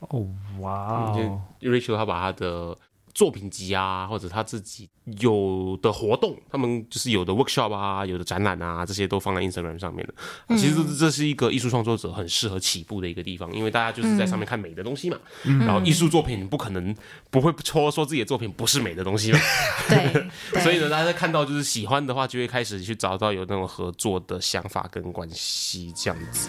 [0.00, 0.26] 哦，
[0.60, 1.12] 哇
[1.60, 2.76] ，Rachel 他把他的
[3.14, 4.88] 作品集啊，或者他自己
[5.20, 10.14] 有的活动，他们就是有的 workshop 啊，有的展览啊，这些都放在 Instagram 上面的。
[10.46, 15.18] 啊其实这是一个艺术创作者很适合起步的一个地方，因为大家就是在上面看美的东西嘛。
[15.42, 16.94] 然后艺术作品不可能
[17.28, 19.38] 不会戳说自己的作品不是美的东西嘛。
[19.88, 20.12] 对，
[20.52, 26.48] 对所以呢，大家看到就是喜欢的话，就会开始去找到有那种合作的想法跟关系这样子。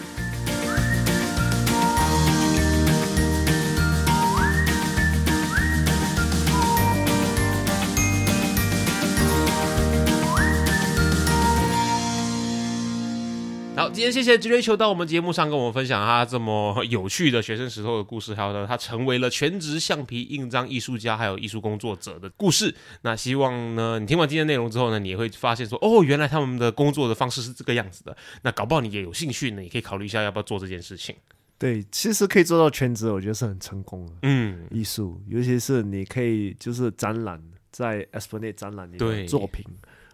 [13.92, 22.74] 今天谢谢 Rachel 到我们节目上跟我们分享他这么有趣的学生时候的故事，还有呢，他成为了全职橡皮印章艺术家还有艺术工作者的故事。
[23.02, 28.16] 那希望呢，你听完今天内容之后呢，你也会发现说，哦，原来他们的工作的方式是这个样子的。
[28.42, 31.16] 那搞不好你也有兴趣呢，也可以考虑一下要不要做这件事情。
[31.58, 34.12] 对，其实可以做到全职，我觉得是很成功的。
[34.22, 39.62] 嗯，艺术，尤其是你可以就是展览在 Esplanade 展览你对的作品，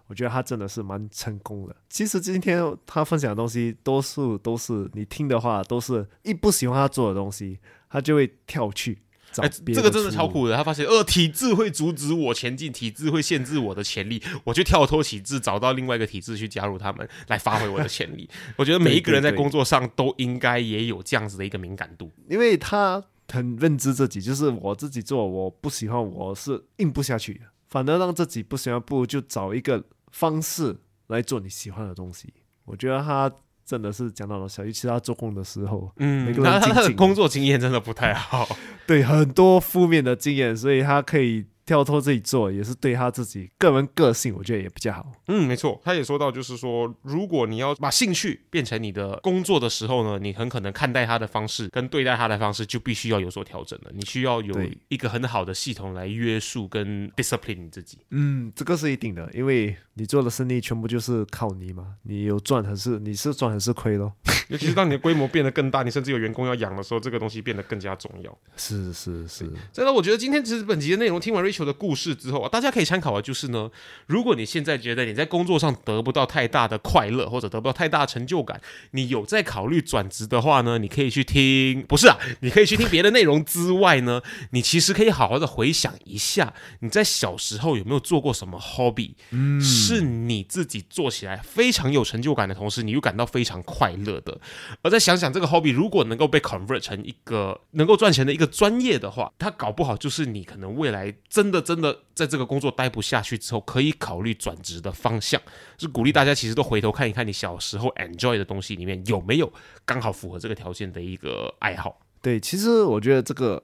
[0.07, 1.75] 我觉得他真的是蛮成功的。
[1.89, 7.59] 其实今天他分享的东西，多数都是你听的话，都是一不喜欢他做的东西，
[7.91, 8.99] 他就会跳去
[9.33, 10.11] 找这个真的。
[10.11, 10.57] 超酷的。
[10.57, 18.29] 他发现，呃，体制会阻止我前进，体制会限制我的潜力，我就跳脱体制，找到另外一个体制去加入他们，来发挥我的潜力。
[18.57, 22.11] 我觉得每一个人在工作上都应该也有这样子的一个敏感度。
[22.29, 27.41] 因为他很认知自己，就是我自己做，我不喜欢，我是硬不下去的。
[27.69, 29.85] 反而让自己不喜欢，不如就找一个
[30.17, 30.75] 方式
[31.09, 32.33] 来做你喜欢的东西。
[32.65, 33.31] 我觉得他
[33.67, 38.49] 真的是讲到了小，尤其是他做工的时候，嗯每，个他他的工作经验真的不太好。
[38.87, 45.13] 对很多负面的经验，所以他可以跳脱自己做，也是对他自己个人个性，我觉得也比较好。
[45.27, 53.91] 嗯，没错，他也说到，就是说，如果你要把兴趣变成你的工作的时候呢，你很可能看待他的方式跟对待他的方式就必须要有所调整了。
[53.93, 54.55] 你需要有
[54.89, 57.99] 一个很好的系统来约束跟 discipline 你自己。
[58.11, 64.13] 嗯，这个是一定的，因为你做的生意全部就是靠你嘛，你有赚还是你是赚还是亏咯？
[64.49, 68.39] 尤其是当你的规模变得更大，你甚至有员工要养的时候，这个东西变得更加重要。
[68.57, 73.71] 是是是，真的，我觉得今天其实本集的内容听完 Rachel 的故事之后啊，大家可以参考的就是呢，
[74.07, 94.39] 如果你现在觉得你在工作上得不到太大的快乐，或者得不到太大的成就感，你有在考虑转职的话呢，你可以去听，不是啊，你可以去听别的内容之外呢，你其实可以好好的回想一下，你在小时候有没有做过什么 hobby，嗯，是你自己做起来非常有成就感的同时，你又感到非常快乐的。
[94.83, 105.41] 而再想想这个 hobby 如果能够被 convert 成一个能够赚钱的一个专业的话，它搞不好就是你可能未来真的真的在这个工作待不下去之后，可以考虑转职的方向。
[105.79, 109.53] 是鼓励大家其实都回头看一看你小时候 enjoy 的东西里面有没有
[109.85, 112.01] 刚好符合这个条件的一个爱好。
[112.21, 113.63] 对，其实我觉得这个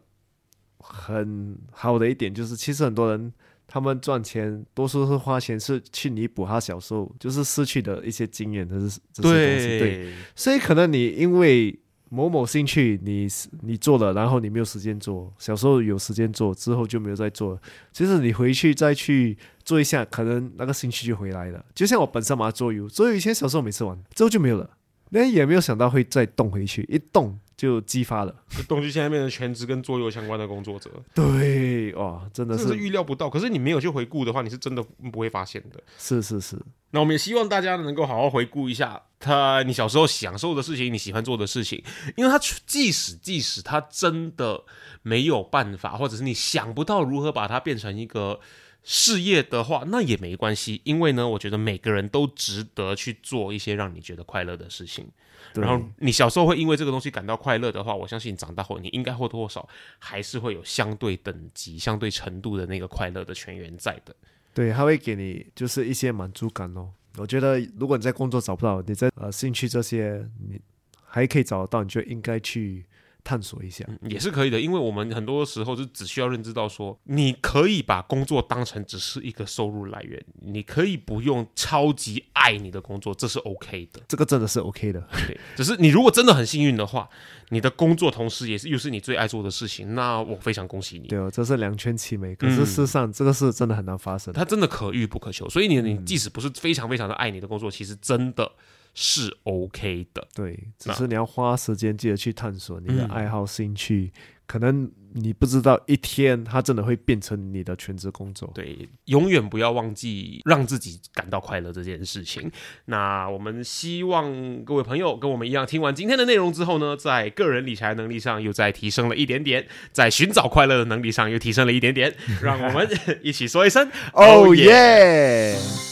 [0.78, 3.33] 很好的一点就是，其实很多人
[3.66, 9.78] 他们赚钱多数是花钱是去弥补他小时候就是失去的一些经验，这是这些东西。
[9.78, 11.76] 对，所以可能你因为
[12.14, 13.26] 某某兴趣你
[13.62, 17.58] 你做了，然后你没有时间做，小时候有时间做，之后就没有再做。
[17.90, 21.64] 其实你回去再去做一下，可能那个兴趣就回来了。
[21.74, 24.68] 就像我本身嘛，桌游，桌游以前小时候每次玩，之后就没有了，
[25.08, 28.34] 那也没有想到会再动回去，一动就激发了。
[28.66, 33.30] 东区现在变成全职跟桌游相关的工作者，对，哇，真的是预料不到。
[33.30, 34.82] 可是你没有去回顾的话，你是真的
[35.12, 35.80] 不会发现的。
[35.96, 36.60] 是是是，
[36.90, 41.80] 那我们也希望大家能够好好回顾一下他你小时候享受的事情，你喜欢做的事情，
[42.16, 42.36] 因为他
[42.66, 44.64] 即使即使他真的
[45.02, 48.40] 没有办法，或者是你想不到如何把它变成一个
[48.82, 55.06] 事业的话，那也没关系，因为呢，我觉得每个人都值得去做一些让你觉得快乐的事情。
[55.55, 59.68] 对然后你小时候会因为这个东西感到快乐的话，我相信你长大后你应该或多或少
[59.99, 64.14] 还是会有相对等级、相对程度的那个快乐的泉源在的。
[64.55, 66.90] 对，他会给你就是一些满足感哦。
[67.16, 70.61] 我觉得如果你在工作找不到，你在呃兴趣这些你
[71.05, 72.84] 还可以找得到，你就应该去
[73.24, 73.84] 探索一下。
[73.88, 84.00] 嗯也是可以的，因为我们很多时候就只需要认知到说，你可以把工作当成只是一个收入来源，你可以不用超级爱你的工作，这是 OK 的。
[84.08, 85.00] 这个真的是 OK 的。
[85.26, 87.08] 对，只是你如果真的很幸运的话，
[87.50, 91.08] 你的工作同时也是又是你最爱做的事情，那我非常恭喜你。
[91.08, 92.34] 对哦，这是两全其美。
[92.34, 94.32] 可嗯是事实上，这个是真的很难发生。
[94.34, 98.50] 它真的可遇不可求，所以你你即使不是非常非常的爱你的工作，其实真的
[98.95, 100.26] 是 OK 的。
[100.34, 104.12] 对，只是你要花时间，记得去探索你的嗯爱好、兴趣，
[104.47, 108.51] 可能你不知道一天它真的会变成你的全职工作。
[108.55, 112.51] 对，永远不要忘记让自己感到快乐这件事情。
[112.86, 122.14] 那我们希望各位朋友跟我们一样，听完今天的内容之后呢，在个人理财能力上又再提升了一点点，在寻找快乐的能力上又提升了一点点。
[122.43, 122.88] 让我们
[123.22, 125.91] 一起说一声哦耶！